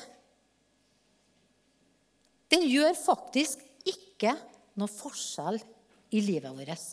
Den 2.52 2.66
gjør 2.68 2.96
faktisk 3.00 3.64
ikke 3.88 4.34
noe 4.80 4.92
forskjell 4.92 5.60
i 6.16 6.24
livet 6.24 6.52
vårt. 6.56 6.88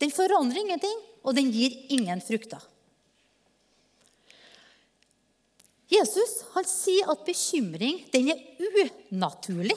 Den 0.00 0.12
forandrer 0.12 0.60
ingenting, 0.64 1.00
og 1.22 1.36
den 1.36 1.52
gir 1.54 1.74
ingen 1.94 2.20
frukter. 2.24 2.60
Jesus 5.92 6.38
han 6.54 6.66
sier 6.68 7.10
at 7.12 7.24
bekymring 7.26 8.04
den 8.12 8.30
er 8.32 8.40
unaturlig. 9.12 9.76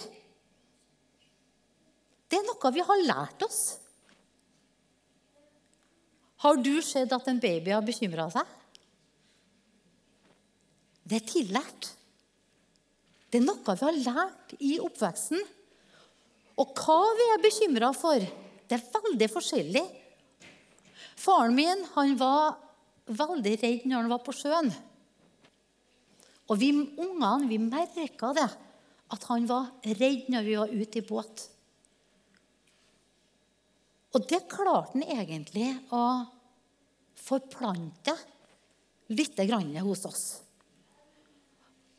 Det 2.29 2.39
er 2.39 2.47
noe 2.47 2.71
vi 2.73 2.85
har 2.85 3.03
lært 3.05 3.43
oss. 3.45 3.63
Har 6.45 6.59
du 6.61 6.73
sett 6.85 7.13
at 7.15 7.27
en 7.31 7.41
baby 7.41 7.73
har 7.73 7.83
bekymra 7.85 8.29
seg? 8.33 8.47
Det 11.05 11.19
er 11.19 11.29
tillært. 11.29 11.91
Det 13.29 13.41
er 13.41 13.45
noe 13.45 13.75
vi 13.75 13.85
har 13.85 13.99
lært 13.99 14.55
i 14.63 14.75
oppveksten. 14.83 15.41
Og 16.61 16.71
hva 16.79 16.99
vi 17.19 17.29
er 17.33 17.43
bekymra 17.43 17.91
for, 17.97 18.23
det 18.23 18.77
er 18.77 19.03
veldig 19.03 19.29
forskjellig. 19.31 19.83
Faren 21.19 21.55
min 21.57 21.83
han 21.95 22.15
var 22.19 22.55
veldig 23.05 23.55
redd 23.61 23.87
når 23.87 24.01
han 24.01 24.13
var 24.13 24.23
på 24.25 24.35
sjøen. 24.35 24.71
Og 26.49 26.59
vi 26.61 26.71
ungene 26.73 27.49
vi 27.49 27.57
merka 27.61 28.31
det, 28.37 28.47
at 29.13 29.27
han 29.29 29.47
var 29.49 29.71
redd 29.97 30.29
når 30.33 30.45
vi 30.45 30.55
var 30.59 30.73
ute 30.73 31.01
i 31.01 31.05
båt. 31.05 31.45
Og 34.15 34.23
det 34.29 34.45
klarte 34.49 34.95
han 34.95 35.03
egentlig 35.03 35.67
å 35.93 36.05
forplante 37.19 38.15
litt 39.13 39.39
hos 39.85 40.05
oss. 40.07 40.25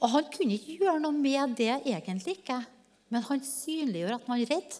Og 0.00 0.12
han 0.12 0.28
kunne 0.32 0.56
ikke 0.56 0.78
gjøre 0.82 1.02
noe 1.02 1.16
med 1.16 1.56
det 1.58 1.72
egentlig 1.84 2.38
ikke, 2.40 2.60
men 3.12 3.24
han 3.28 3.42
synliggjør 3.44 4.16
at 4.18 4.28
man 4.28 4.42
er 4.42 4.50
redd. 4.50 4.76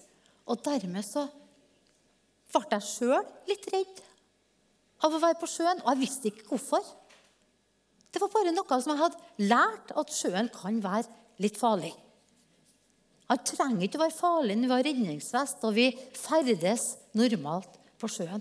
Og 0.47 0.61
dermed 0.65 1.05
så 1.07 1.27
ble 2.53 2.79
jeg 2.79 2.87
sjøl 2.87 3.25
litt 3.49 3.67
redd 3.73 4.03
av 5.05 5.13
å 5.13 5.21
være 5.21 5.39
på 5.41 5.49
sjøen, 5.51 5.83
og 5.83 5.91
jeg 5.93 6.03
visste 6.05 6.31
ikke 6.31 6.47
hvorfor. 6.51 6.85
Det 8.17 8.23
var 8.23 8.31
bare 8.33 8.53
noe 8.57 8.77
som 8.81 8.95
jeg 8.95 9.01
hadde 9.03 9.49
lært, 9.51 9.91
at 9.93 10.13
sjøen 10.17 10.47
kan 10.49 10.79
være 10.81 11.11
litt 11.45 11.59
farlig. 11.61 11.91
Han 13.29 13.43
trenger 13.45 13.85
ikke 13.85 13.99
å 13.99 14.05
være 14.07 14.17
farlig 14.17 14.57
når 14.57 14.71
vi 14.71 14.73
har 14.73 14.87
redningsvest 14.87 15.67
og 15.69 15.75
vi 15.77 15.85
ferdes 16.17 16.87
normalt 17.19 17.77
på 18.01 18.09
sjøen. 18.09 18.41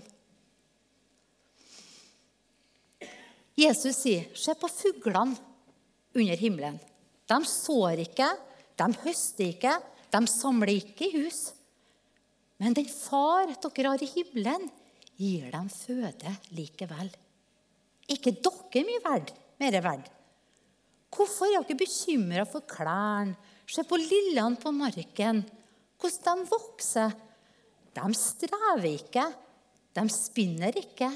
Jesus 3.60 4.00
sier, 4.00 4.32
'Se 4.32 4.56
på 4.56 4.72
fuglene 4.72 5.36
under 6.14 6.36
himmelen. 6.40 6.80
De 7.28 7.38
sår 7.44 8.00
ikke, 8.08 8.32
de 8.80 8.90
høster 9.04 9.52
ikke, 9.52 9.76
de 10.12 10.26
samler 10.26 10.72
ikke 10.72 11.10
i 11.10 11.16
hus. 11.20 11.52
Men 12.56 12.72
den 12.72 12.88
far 12.88 13.52
dere 13.52 13.92
har 13.92 14.00
i 14.00 14.08
himmelen, 14.08 14.70
gir 15.20 15.50
dem 15.52 15.68
føde 15.68 16.32
likevel. 16.56 17.10
ikke 18.08 18.32
dere 18.40 18.86
mye 18.86 19.02
verd, 19.04 19.32
mer 19.60 19.78
verd? 19.84 20.08
Hvorfor 21.16 21.48
er 21.48 21.64
dere 21.64 21.78
bekymra 21.80 22.44
for 22.48 22.66
klærne? 22.68 23.36
Se 23.66 23.82
på 23.82 23.98
lillene 23.98 24.60
på 24.62 24.70
marken, 24.70 25.40
hvordan 25.98 26.44
de 26.44 26.50
vokser. 26.52 27.14
De 27.96 28.10
strever 28.14 28.84
ikke, 28.92 29.24
de 29.96 30.04
spinner 30.12 30.76
ikke. 30.78 31.08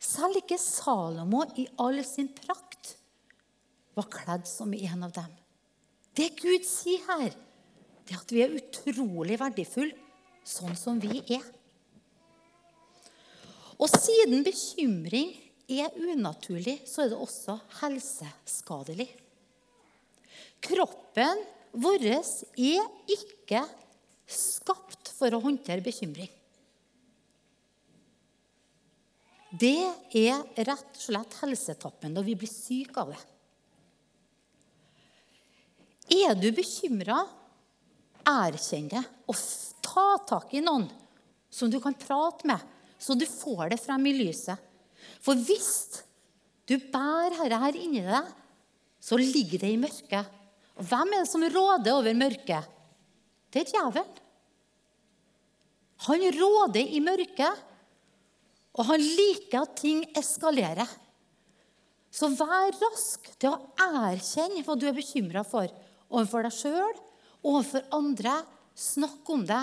Selv 0.00 0.40
ikke 0.40 0.58
Salomo 0.58 1.44
i 1.60 1.68
all 1.78 2.00
sin 2.08 2.32
prakt 2.34 2.96
var 3.94 4.08
kledd 4.10 4.48
som 4.48 4.72
en 4.74 5.06
av 5.06 5.12
dem. 5.14 5.30
Det 6.16 6.32
Gud 6.40 6.64
sier 6.66 7.04
her, 7.06 7.30
det 8.08 8.16
er 8.16 8.22
at 8.24 8.32
vi 8.34 8.42
er 8.42 8.56
utrolig 8.58 9.36
verdifulle 9.38 9.94
sånn 10.46 10.74
som 10.78 10.98
vi 11.02 11.20
er. 11.30 11.44
Og 13.80 13.88
siden 13.92 14.42
bekymring 14.44 15.30
er 15.70 15.94
unaturlig, 15.94 16.80
så 16.88 17.04
er 17.04 17.12
det 17.12 17.20
også 17.20 17.56
helseskadelig. 17.80 19.08
Kroppen 20.60 21.44
vår 21.72 22.06
er 22.10 22.84
ikke 23.10 23.62
skapt 24.30 25.12
for 25.14 25.34
å 25.34 25.42
håndtere 25.42 25.84
bekymring. 25.84 26.30
Det 29.50 29.82
er 30.14 30.44
rett 30.62 30.94
og 30.94 31.02
slett 31.02 31.36
helsetappen 31.40 32.14
når 32.14 32.26
vi 32.28 32.36
blir 32.38 32.50
syke 32.50 33.02
av 33.02 33.10
det. 33.10 33.22
Er 36.20 36.34
du 36.38 36.48
bekymra, 36.54 37.22
erkjenn 38.30 38.90
det 38.90 39.02
og 39.30 39.38
ta 39.82 40.08
tak 40.26 40.52
i 40.54 40.62
noen 40.62 40.86
som 41.50 41.70
du 41.70 41.80
kan 41.82 41.96
prate 41.98 42.46
med, 42.46 42.58
så 42.98 43.16
du 43.18 43.24
får 43.26 43.72
det 43.72 43.80
frem 43.82 44.06
i 44.10 44.14
lyset. 44.18 44.69
For 45.20 45.36
hvis 45.36 46.02
du 46.68 46.76
bærer 46.92 47.36
Herre 47.40 47.60
her 47.64 47.78
inni 47.78 48.02
deg, 48.04 48.28
så 49.00 49.18
ligger 49.20 49.62
det 49.62 49.72
i 49.74 49.80
mørket. 49.80 50.36
Og 50.80 50.86
hvem 50.88 51.14
er 51.14 51.24
det 51.24 51.30
som 51.30 51.44
råder 51.44 51.96
over 51.96 52.16
mørket? 52.16 52.68
Det 53.50 53.64
er 53.64 53.72
djevelen. 53.72 54.16
Han 56.06 56.22
råder 56.32 56.94
i 56.96 57.00
mørket, 57.04 57.64
og 58.72 58.86
han 58.88 59.02
liker 59.02 59.66
at 59.66 59.74
ting 59.76 60.04
eskalerer. 60.16 60.88
Så 62.10 62.30
vær 62.32 62.72
rask 62.80 63.28
til 63.36 63.52
å 63.52 63.90
erkjenne 64.08 64.64
hva 64.64 64.76
du 64.78 64.86
er 64.88 64.96
bekymra 64.96 65.44
for 65.46 65.68
overfor 66.10 66.46
deg 66.46 66.56
sjøl, 66.56 66.96
overfor 67.44 67.84
andre. 67.94 68.40
Snakk 68.80 69.28
om 69.28 69.42
det 69.44 69.60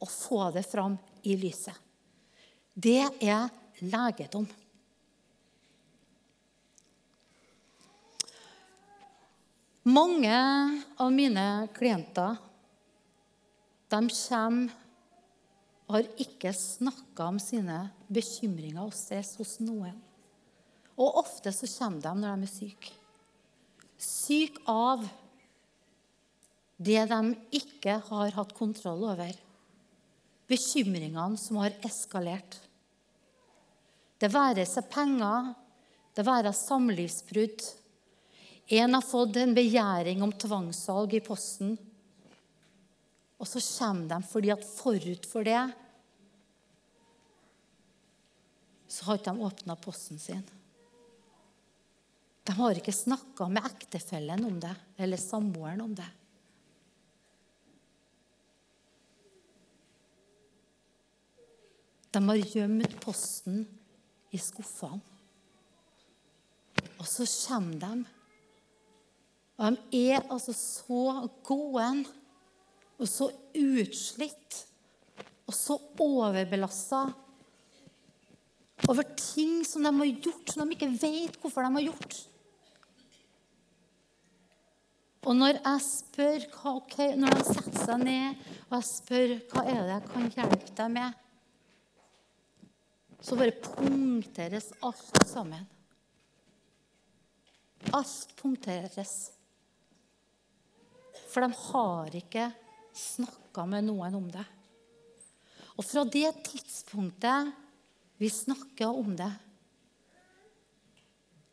og 0.00 0.08
få 0.08 0.46
det 0.54 0.62
fram 0.64 0.96
i 1.28 1.34
lyset. 1.36 1.74
Det 2.72 3.02
er 3.20 3.50
legedom. 3.84 4.46
Mange 9.86 10.38
av 10.98 11.12
mine 11.14 11.68
klienter 11.76 12.40
de 13.86 14.00
kommer 14.10 14.72
og 15.86 15.92
har 15.94 16.08
ikke 16.18 16.50
snakka 16.50 17.28
om 17.30 17.38
sine 17.38 17.76
bekymringer 18.10 18.82
og 18.82 18.96
stress 18.98 19.36
hos 19.38 19.60
noen. 19.62 19.94
Og 20.98 21.20
ofte 21.22 21.52
så 21.54 21.70
kommer 21.76 22.02
de 22.02 22.14
når 22.18 22.34
de 22.42 22.48
er 22.48 22.50
syke. 22.50 22.96
Syke 24.02 24.66
av 24.66 25.06
det 26.82 27.06
de 27.14 27.22
ikke 27.60 28.00
har 28.10 28.34
hatt 28.40 28.58
kontroll 28.58 29.06
over. 29.12 29.32
Bekymringene 30.50 31.38
som 31.38 31.62
har 31.62 31.78
eskalert. 31.86 32.58
Det 34.18 34.34
være 34.34 34.66
seg 34.66 34.90
penger, 34.90 35.52
det 36.18 36.26
være 36.26 36.50
samlivsbrudd. 36.66 37.62
En 38.66 38.94
har 38.94 39.02
fått 39.02 39.36
en 39.36 39.54
begjæring 39.54 40.22
om 40.26 40.32
tvangssalg 40.32 41.14
i 41.14 41.22
posten. 41.22 41.76
Og 43.38 43.46
så 43.46 43.62
kommer 43.62 44.08
de 44.10 44.18
fordi 44.26 44.50
at 44.54 44.64
forut 44.66 45.28
for 45.28 45.46
det 45.46 45.60
så 48.96 49.04
har 49.04 49.18
ikke 49.18 49.32
de 49.34 49.44
åpna 49.44 49.74
posten 49.76 50.18
sin. 50.18 50.44
De 52.46 52.54
har 52.54 52.78
ikke 52.78 52.94
snakka 52.94 53.48
med 53.50 53.66
ektefellen 53.66 54.44
om 54.46 54.60
det 54.62 54.72
eller 55.02 55.20
samboeren 55.20 55.82
om 55.84 55.94
det. 55.98 56.06
De 62.14 62.22
har 62.24 62.40
gjemt 62.40 62.96
posten 63.02 63.66
i 64.32 64.38
skuffene. 64.40 65.02
Og 66.96 67.04
så 67.04 67.26
kommer 67.28 67.82
de. 67.82 68.15
Og 69.56 69.76
de 69.92 70.02
er 70.12 70.24
altså 70.28 70.52
så 70.52 71.28
gåen 71.46 72.02
og 72.96 73.08
så 73.08 73.30
utslitt 73.56 74.62
og 75.46 75.54
så 75.54 75.76
overbelasta 76.02 77.06
over 78.90 79.06
ting 79.16 79.62
som 79.64 79.84
de 79.84 79.92
har 79.96 80.10
gjort, 80.20 80.50
som 80.52 80.62
de 80.66 80.76
ikke 80.76 80.90
vet 81.00 81.38
hvorfor 81.40 81.64
de 81.64 81.78
har 81.78 81.86
gjort. 81.86 82.16
Og 85.26 85.34
når 85.34 85.56
jeg 85.58 85.82
spør, 85.82 86.44
okay, 86.76 87.14
når 87.18 87.34
de 87.34 87.46
setter 87.48 87.78
seg 87.80 88.02
ned 88.04 88.42
og 88.68 88.76
jeg 88.76 88.88
spør 88.90 89.32
hva 89.50 89.64
er 89.64 89.80
det 89.80 89.94
jeg 89.94 90.10
kan 90.12 90.28
hjelpe 90.36 90.74
deg 90.80 90.92
med, 90.98 91.22
så 93.26 93.38
bare 93.38 93.56
punkteres 93.64 94.68
alt 94.86 95.24
sammen. 95.26 95.64
Alt 97.96 98.36
punkteres. 98.38 99.16
For 101.36 101.44
de 101.44 101.52
har 101.52 102.14
ikke 102.16 102.46
snakka 102.96 103.66
med 103.68 103.84
noen 103.90 104.14
om 104.16 104.28
det. 104.32 104.44
Og 105.76 105.84
fra 105.84 106.06
det 106.08 106.30
tidspunktet 106.46 107.50
vi 108.16 108.30
snakker 108.32 108.88
om 108.88 109.10
det, 109.18 109.28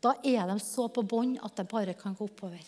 da 0.00 0.14
er 0.24 0.48
de 0.48 0.56
så 0.64 0.86
på 0.88 1.04
bånn 1.04 1.34
at 1.44 1.60
det 1.60 1.66
bare 1.68 1.92
kan 2.00 2.16
gå 2.16 2.24
oppover. 2.24 2.64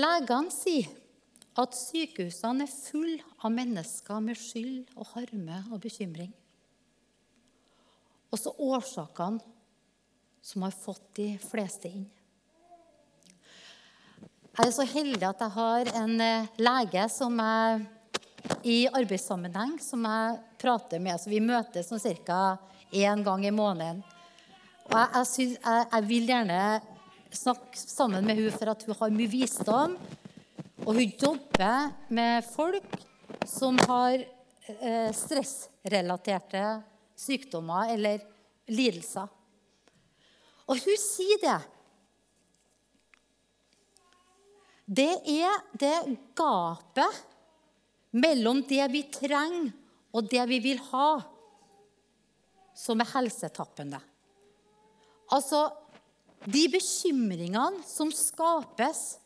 Legene 0.00 0.56
sier 0.56 0.88
at 1.60 1.76
sykehusene 1.76 2.64
er 2.64 2.72
fulle 2.72 3.20
av 3.44 3.52
mennesker 3.60 4.24
med 4.24 4.40
skyld 4.40 4.96
og 4.96 5.12
harme 5.12 5.62
og 5.68 5.84
bekymring. 5.84 6.32
Også 8.32 8.56
årsakene 8.56 9.59
som 10.42 10.64
har 10.66 10.74
fått 10.74 11.14
de 11.18 11.32
fleste 11.42 11.90
inn. 11.90 12.06
Jeg 14.50 14.66
er 14.66 14.74
så 14.74 14.84
heldig 14.84 15.24
at 15.24 15.42
jeg 15.44 15.54
har 15.54 15.90
en 16.02 16.14
eh, 16.20 16.48
lege 16.60 17.06
som 17.12 17.38
jeg 17.40 17.86
i 18.66 18.78
arbeidssammenheng 18.88 19.76
som 19.82 20.04
jeg 20.04 20.38
prater 20.60 21.00
med. 21.02 21.20
Så 21.20 21.30
vi 21.30 21.40
møtes 21.44 21.88
sånn 21.88 22.02
ca. 22.26 22.58
én 22.92 23.22
gang 23.24 23.44
i 23.46 23.54
måneden. 23.54 24.02
Og 24.90 24.96
jeg, 24.96 25.08
jeg, 25.14 25.26
synes, 25.30 25.58
jeg, 25.62 25.86
jeg 25.92 26.08
vil 26.08 26.32
gjerne 26.32 26.62
snakke 27.30 27.78
sammen 27.78 28.26
med 28.26 28.40
henne 28.40 28.56
for 28.56 28.72
at 28.72 28.84
hun 28.86 28.98
har 28.98 29.14
mye 29.14 29.30
visdom. 29.30 29.96
Og 30.86 30.96
hun 30.96 31.12
jobber 31.20 31.92
med 32.08 32.46
folk 32.48 32.96
som 33.46 33.78
har 33.86 34.16
eh, 34.18 35.10
stressrelaterte 35.14 36.64
sykdommer 37.20 37.94
eller 37.94 38.24
lidelser. 38.70 39.28
Og 40.70 40.78
hun 40.78 40.98
sier 41.02 41.40
det. 41.42 41.58
Det 44.90 45.10
er 45.30 45.58
det 45.78 45.96
gapet 46.38 47.20
mellom 48.18 48.62
det 48.66 48.86
vi 48.90 49.04
trenger, 49.12 49.70
og 50.10 50.26
det 50.30 50.42
vi 50.50 50.58
vil 50.64 50.80
ha, 50.90 51.10
som 52.74 52.98
er 53.02 53.10
helsetappende. 53.12 54.00
Altså 55.30 55.68
de 56.50 56.64
bekymringene 56.72 57.84
som 57.86 58.10
skapes 58.14 59.20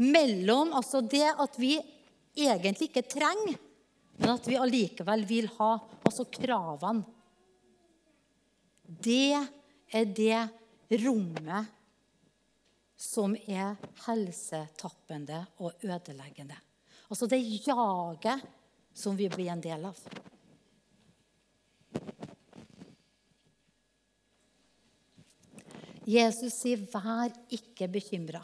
mellom 0.00 0.72
altså 0.74 1.02
det 1.04 1.28
at 1.28 1.58
vi 1.60 1.76
egentlig 2.34 2.88
ikke 2.88 3.06
trenger, 3.06 3.58
men 4.18 4.34
at 4.34 4.48
vi 4.48 4.58
allikevel 4.58 5.22
vil 5.28 5.46
ha, 5.58 5.74
altså 6.02 6.26
kravene. 6.34 7.04
Det 8.90 9.38
er 9.94 10.08
det 10.10 10.98
rommet 11.04 11.76
som 13.00 13.36
er 13.46 13.78
helsetappende 14.06 15.44
og 15.62 15.78
ødeleggende. 15.86 16.58
Altså 17.10 17.28
det 17.30 17.38
jaget 17.38 18.42
som 18.94 19.16
vi 19.16 19.28
blir 19.30 19.52
en 19.52 19.62
del 19.62 19.86
av. 19.86 20.00
Jesus 26.10 26.54
sier, 26.54 26.80
'Vær 26.90 27.30
ikke 27.54 27.86
bekymra' 27.86 28.42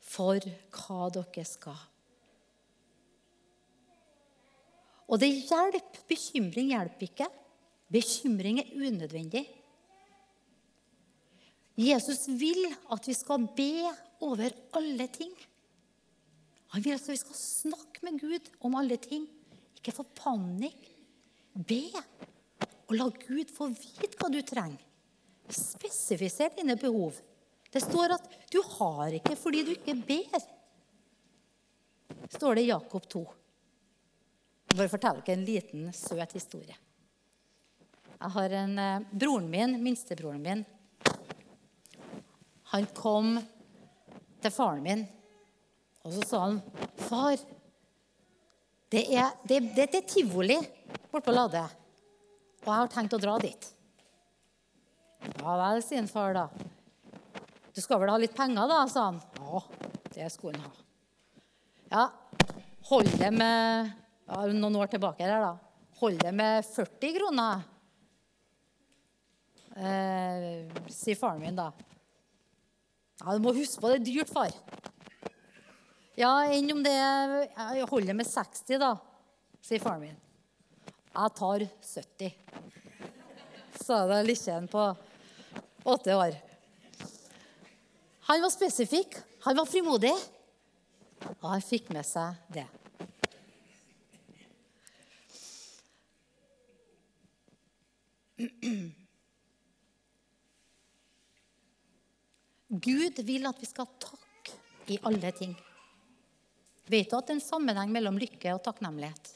for 0.00 0.40
hva 0.70 1.08
dere 1.12 1.44
skal. 1.44 1.80
Og 5.10 5.20
det 5.20 5.28
hjelper. 5.28 6.04
Bekymring 6.08 6.70
hjelper 6.72 7.08
ikke. 7.08 7.26
Bekymring 7.92 8.60
er 8.62 8.72
unødvendig. 8.74 9.44
Jesus 11.76 12.28
vil 12.28 12.68
at 12.94 13.08
vi 13.08 13.14
skal 13.16 13.48
be 13.56 13.72
over 14.22 14.50
alle 14.78 15.08
ting. 15.10 15.34
Han 16.74 16.84
vil 16.84 16.94
at 16.94 17.08
vi 17.08 17.18
skal 17.18 17.38
snakke 17.38 18.02
med 18.06 18.20
Gud 18.20 18.50
om 18.60 18.74
alle 18.78 18.96
ting. 18.96 19.26
Ikke 19.78 19.94
få 19.94 20.06
panikk. 20.16 20.90
Be, 21.54 21.84
og 22.88 22.96
la 22.96 23.06
Gud 23.14 23.50
få 23.54 23.68
vite 23.70 24.18
hva 24.18 24.30
du 24.32 24.40
trenger. 24.42 24.80
Spesifiser 25.46 26.50
dine 26.56 26.74
behov. 26.80 27.14
Det 27.70 27.82
står 27.82 28.16
at 28.16 28.26
du 28.50 28.60
har 28.78 29.14
ikke 29.14 29.36
fordi 29.38 29.62
du 29.66 29.72
ikke 29.74 29.94
ber. 30.06 30.42
står 32.30 32.54
det 32.54 32.64
i 32.64 32.70
Jakob 32.70 33.06
2. 33.10 33.22
Jeg 34.70 34.78
bare 34.78 34.90
forteller 34.90 35.22
dere 35.26 35.38
en 35.38 35.46
liten, 35.46 35.92
søt 35.92 36.32
historie. 36.34 36.74
Jeg 38.20 38.30
har 38.36 38.56
en 38.60 38.78
eh, 38.78 39.06
Broren 39.10 39.50
min, 39.50 39.76
minstebroren 39.82 40.42
min, 40.42 40.64
han 42.74 42.86
kom 42.96 43.36
til 44.42 44.52
faren 44.54 44.82
min, 44.82 45.04
og 46.04 46.16
så 46.16 46.26
sa 46.28 46.40
han, 46.46 46.58
'Far, 46.98 47.36
det 48.90 49.04
er, 49.14 49.30
det, 49.44 49.60
det, 49.76 49.86
det 49.92 50.00
er 50.00 50.08
tivoli 50.08 50.58
borte 51.10 51.24
på 51.28 51.34
Lade, 51.34 51.62
og 52.64 52.68
jeg 52.68 52.80
har 52.80 52.92
tenkt 52.92 53.16
å 53.16 53.22
dra 53.22 53.38
dit.' 53.42 53.70
Ja 55.40 55.56
vel, 55.56 55.82
sier 55.84 56.06
far 56.10 56.34
da. 56.36 56.48
Du 57.74 57.80
skal 57.80 58.00
vel 58.02 58.12
ha 58.12 58.16
litt 58.20 58.34
penger, 58.36 58.68
da, 58.68 58.82
sa 58.88 59.06
han. 59.08 59.20
Ja, 59.40 59.62
det 60.14 60.28
skulle 60.34 60.60
han 60.60 60.68
ha. 60.68 60.82
Ja, 61.94 62.04
hold 62.90 63.08
det 63.18 63.30
med 63.32 63.90
ja, 64.28 64.42
Noen 64.52 64.76
år 64.80 64.90
tilbake 64.92 65.24
der, 65.24 65.40
da. 65.42 65.54
Hold 66.00 66.20
det 66.20 66.32
med 66.36 66.66
40 66.66 67.14
kroner, 67.16 67.64
eh, 69.76 70.70
sier 70.92 71.18
faren 71.18 71.42
min 71.42 71.56
da. 71.56 71.70
Ja, 73.20 73.34
Du 73.34 73.42
må 73.42 73.54
huske 73.54 73.80
på 73.80 73.90
det 73.92 74.00
er 74.00 74.06
dyrt, 74.08 74.30
far. 74.32 74.52
Ja, 76.18 76.46
enn 76.46 76.70
om 76.70 76.82
det 76.82 76.94
Jeg 76.94 77.86
holder 77.90 78.14
med 78.14 78.26
60, 78.26 78.78
da, 78.78 78.94
sier 79.62 79.82
faren 79.82 80.00
min. 80.06 80.20
Jeg 81.14 81.30
tar 81.38 81.64
70, 81.82 82.32
sa 83.84 84.06
det 84.10 84.24
lille'n 84.26 84.66
på 84.70 84.96
åtte 85.84 86.16
år. 86.16 86.34
Han 88.30 88.42
var 88.42 88.50
spesifikk, 88.50 89.18
han 89.44 89.56
var 89.58 89.68
frimodig, 89.68 90.14
og 91.40 91.46
han 91.50 91.62
fikk 91.62 91.90
med 91.94 92.06
seg 92.08 92.34
det. 92.54 92.66
Gud 102.74 103.20
vil 103.22 103.46
at 103.46 103.60
vi 103.60 103.68
skal 103.68 103.86
takke 104.02 104.56
i 104.90 104.98
alle 105.06 105.30
ting. 105.36 105.54
Vet 106.90 107.08
du 107.10 107.16
at 107.16 107.28
det 107.28 107.36
er 107.36 107.38
en 107.38 107.44
sammenheng 107.44 107.92
mellom 107.94 108.18
lykke 108.20 108.52
og 108.56 108.62
takknemlighet? 108.66 109.30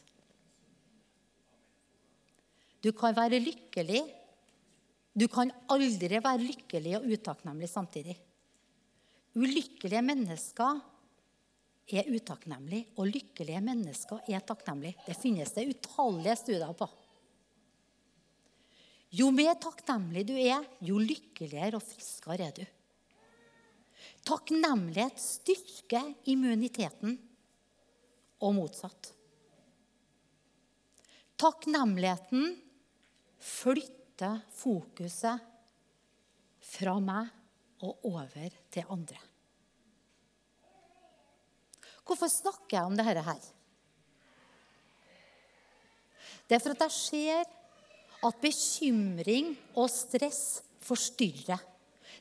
Du 2.83 2.91
kan 2.95 3.17
være 3.17 3.41
lykkelig. 3.43 4.03
Du 5.19 5.27
kan 5.31 5.51
aldri 5.71 6.19
være 6.19 6.43
lykkelig 6.43 6.99
og 6.99 7.09
utakknemlig 7.11 7.71
samtidig. 7.71 8.15
Ulykkelige 9.39 10.03
mennesker 10.03 10.79
er 11.89 12.09
utakknemlige, 12.13 12.87
og 13.01 13.09
lykkelige 13.09 13.61
mennesker 13.65 14.25
er 14.29 14.45
takknemlige. 14.45 14.99
Det 15.07 15.17
finnes 15.17 15.53
det 15.55 15.69
utallige 15.71 16.37
studier 16.37 16.75
på. 16.77 16.89
Jo 19.19 19.31
mer 19.33 19.55
takknemlig 19.57 20.27
du 20.29 20.35
er, 20.37 20.67
jo 20.85 20.99
lykkeligere 21.01 21.79
og 21.79 21.87
friskere 21.87 22.51
er 22.51 22.59
du. 22.59 22.67
Takknemlighet 24.29 25.21
styrker 25.21 26.13
immuniteten, 26.29 27.17
og 28.39 28.55
motsatt. 28.55 29.11
Takknemligheten 31.39 32.53
flytter 33.43 34.41
fokuset 34.55 35.43
fra 36.69 36.97
meg 37.03 37.31
og 37.87 38.09
over 38.11 38.55
til 38.75 38.91
andre. 38.91 39.19
Hvorfor 42.09 42.31
snakker 42.33 42.79
jeg 42.79 42.89
om 42.89 42.97
dette 42.99 43.23
her? 43.27 43.47
Det 46.49 46.57
er 46.57 46.63
for 46.65 46.73
at 46.73 46.87
jeg 46.87 46.97
ser 46.97 47.55
at 48.25 48.41
bekymring 48.43 49.53
og 49.77 49.91
stress 49.93 50.63
forstyrrer. 50.83 51.61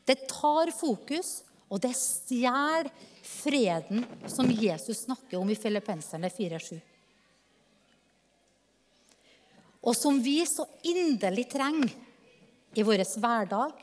Det 0.08 0.28
tar 0.30 0.70
fokus, 0.76 1.42
og 1.68 1.82
det 1.84 1.94
stjeler 2.00 2.90
freden 3.28 4.06
som 4.30 4.48
Jesus 4.52 5.04
snakker 5.04 5.40
om 5.40 5.50
i 5.52 5.58
Filippenserne 5.60 6.30
4,7. 6.32 6.78
Og 9.88 9.96
som 9.96 10.20
vi 10.24 10.40
så 10.48 10.66
inderlig 10.88 11.48
trenger 11.52 11.92
i 12.78 12.84
vår 12.86 13.04
hverdag, 13.20 13.74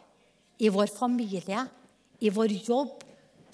i 0.58 0.68
vår 0.72 0.90
familie, 0.92 1.64
i 2.20 2.30
vår 2.32 2.52
jobb, 2.64 3.02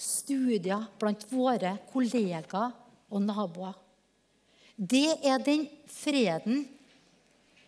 studier, 0.00 0.86
blant 0.98 1.26
våre 1.30 1.74
kollegaer 1.92 2.72
og 3.10 3.24
naboer. 3.24 3.74
Det 4.76 5.18
er 5.26 5.42
den 5.44 5.66
freden 5.90 6.68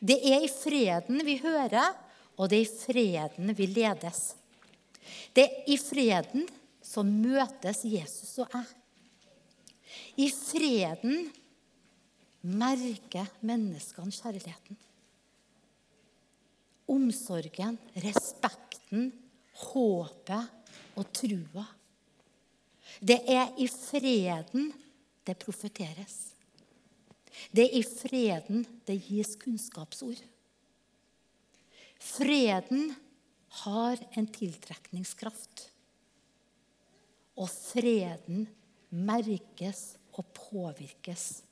Det 0.02 0.16
er 0.26 0.42
i 0.42 0.48
freden 0.50 1.20
vi 1.22 1.36
hører, 1.38 1.92
og 2.34 2.48
det 2.50 2.58
er 2.58 2.64
i 2.64 2.70
freden 2.74 3.52
vi 3.54 3.68
ledes. 3.70 4.32
Det 5.34 5.44
er 5.44 5.70
i 5.72 5.78
freden 5.80 6.46
som 6.82 7.08
møtes 7.22 7.84
Jesus 7.88 8.38
og 8.42 8.52
jeg. 8.52 8.70
I 10.16 10.28
freden 10.32 11.28
merker 12.42 13.28
menneskene 13.44 14.12
kjærligheten. 14.12 14.78
Omsorgen, 16.92 17.78
respekten, 18.04 19.12
håpet 19.68 20.98
og 20.98 21.08
trua. 21.14 21.64
Det 23.00 23.20
er 23.30 23.52
i 23.58 23.68
freden 23.70 24.72
det 25.26 25.38
profeteres. 25.38 26.32
Det 27.52 27.64
er 27.68 27.78
i 27.78 27.82
freden 27.86 28.66
det 28.86 28.98
gis 29.06 29.36
kunnskapsord. 29.40 30.20
Freden 32.02 32.92
har 33.60 34.00
en 34.16 34.28
tiltrekningskraft. 34.32 35.68
Og 37.36 37.48
freden 37.50 38.46
merkes 38.92 39.96
og 40.16 40.28
påvirkes. 40.36 41.42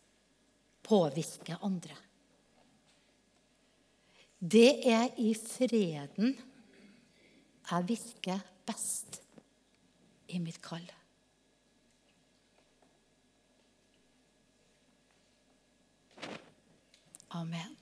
Påvirker 0.84 1.61
andre. 1.64 1.96
Det 4.40 4.88
er 4.88 5.11
i 5.20 5.34
freden 5.36 6.38
jeg 7.70 7.86
virker 7.86 8.40
best 8.66 9.20
i 10.34 10.40
mitt 10.42 10.59
kall. 10.64 10.88
Amen. 17.30 17.80